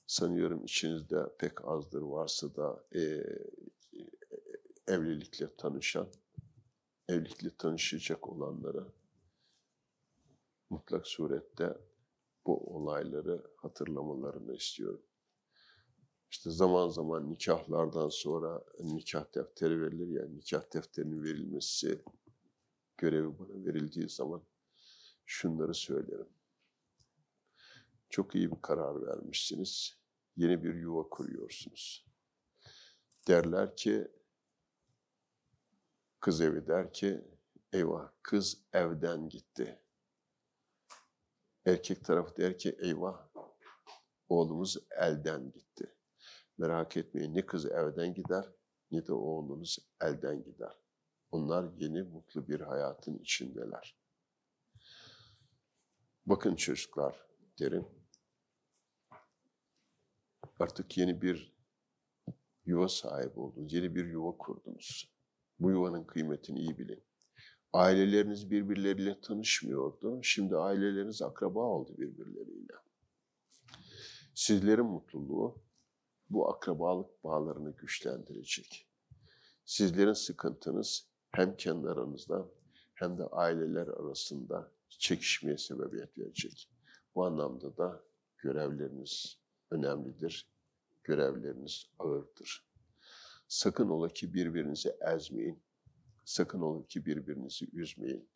[0.06, 3.22] Sanıyorum içinizde pek azdır varsa da e,
[4.88, 6.08] evlilikle tanışan,
[7.08, 8.92] evlilikle tanışacak olanlara
[10.70, 11.78] mutlak surette
[12.46, 15.02] bu olayları hatırlamalarını istiyorum.
[16.30, 22.04] İşte zaman zaman nikahlardan sonra nikah defteri verilir ya, nikah defterinin verilmesi
[22.96, 24.42] görevi bana verildiği zaman
[25.26, 26.28] şunları söylerim.
[28.10, 29.96] Çok iyi bir karar vermişsiniz.
[30.36, 32.06] Yeni bir yuva kuruyorsunuz.
[33.28, 34.08] Derler ki,
[36.20, 37.24] kız evi der ki,
[37.72, 39.80] eyvah kız evden gitti.
[41.66, 43.30] Erkek tarafı der ki, eyvah
[44.30, 45.94] Oğlumuz elden gitti.
[46.60, 48.44] Merak etmeyin ne kız evden gider
[48.90, 50.72] ne de oğlunuz elden gider.
[51.30, 53.98] Onlar yeni mutlu bir hayatın içindeler.
[56.26, 57.26] Bakın çocuklar
[57.58, 57.86] derim.
[60.58, 61.56] Artık yeni bir
[62.64, 63.72] yuva sahibi oldunuz.
[63.72, 65.14] Yeni bir yuva kurdunuz.
[65.58, 67.04] Bu yuvanın kıymetini iyi bilin.
[67.72, 70.22] Aileleriniz birbirleriyle tanışmıyordu.
[70.22, 72.74] Şimdi aileleriniz akraba oldu birbirleriyle.
[74.34, 75.69] Sizlerin mutluluğu
[76.30, 78.86] bu akrabalık bağlarını güçlendirecek.
[79.64, 81.88] Sizlerin sıkıntınız hem kendi
[82.94, 86.70] hem de aileler arasında çekişmeye sebebiyet verecek.
[87.14, 88.02] Bu anlamda da
[88.38, 89.38] görevleriniz
[89.70, 90.50] önemlidir.
[91.04, 92.66] Görevleriniz ağırdır.
[93.48, 95.62] Sakın ola ki birbirinizi ezmeyin.
[96.24, 98.28] Sakın ola ki birbirinizi üzmeyin.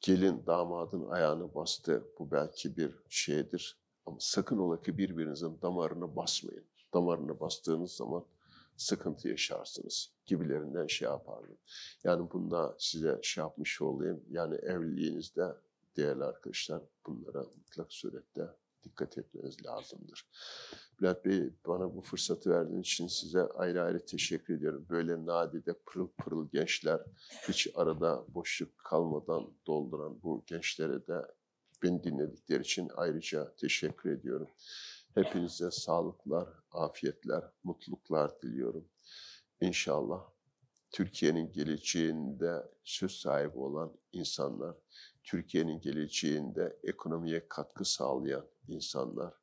[0.00, 2.04] Gelin damadın ayağını bastı.
[2.18, 3.78] Bu belki bir şeydir.
[4.06, 6.64] Ama sakın ola ki birbirinizin damarını basmayın.
[6.94, 8.24] Damarını bastığınız zaman
[8.76, 11.56] sıkıntı yaşarsınız gibilerinden şey yapardım.
[12.04, 14.24] Yani bunda size şey yapmış olayım.
[14.30, 15.44] Yani evliliğinizde
[15.96, 18.48] değerli arkadaşlar bunlara mutlak surette
[18.84, 20.26] dikkat etmeniz lazımdır.
[21.00, 24.86] Bülent Bey bana bu fırsatı verdiğiniz için size ayrı ayrı teşekkür ediyorum.
[24.90, 27.00] Böyle nadide pırıl pırıl gençler
[27.48, 31.22] hiç arada boşluk kalmadan dolduran bu gençlere de
[31.82, 34.48] beni dinledikleri için ayrıca teşekkür ediyorum.
[35.14, 38.88] Hepinize sağlıklar, afiyetler, mutluluklar diliyorum.
[39.60, 40.30] İnşallah
[40.90, 44.76] Türkiye'nin geleceğinde söz sahibi olan insanlar,
[45.24, 49.34] Türkiye'nin geleceğinde ekonomiye katkı sağlayan insanlar,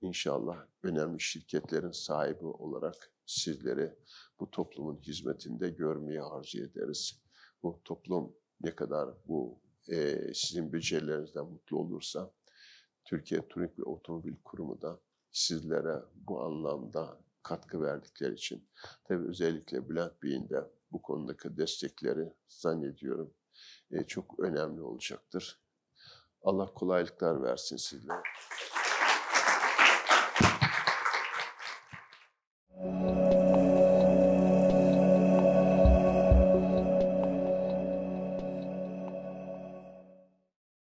[0.00, 3.94] inşallah önemli şirketlerin sahibi olarak sizleri
[4.40, 7.22] bu toplumun hizmetinde görmeyi arzu ederiz.
[7.62, 12.32] Bu toplum ne kadar bu e, sizin becerilerinizden mutlu olursa,
[13.04, 15.00] Türkiye Turing ve Otomobil Kurumu da
[15.32, 18.68] sizlere bu anlamda katkı verdikleri için
[19.04, 23.34] tabii özellikle Bülent Bey'in de bu konudaki destekleri zannediyorum
[23.90, 25.60] e, çok önemli olacaktır.
[26.42, 28.22] Allah kolaylıklar versin sizlere.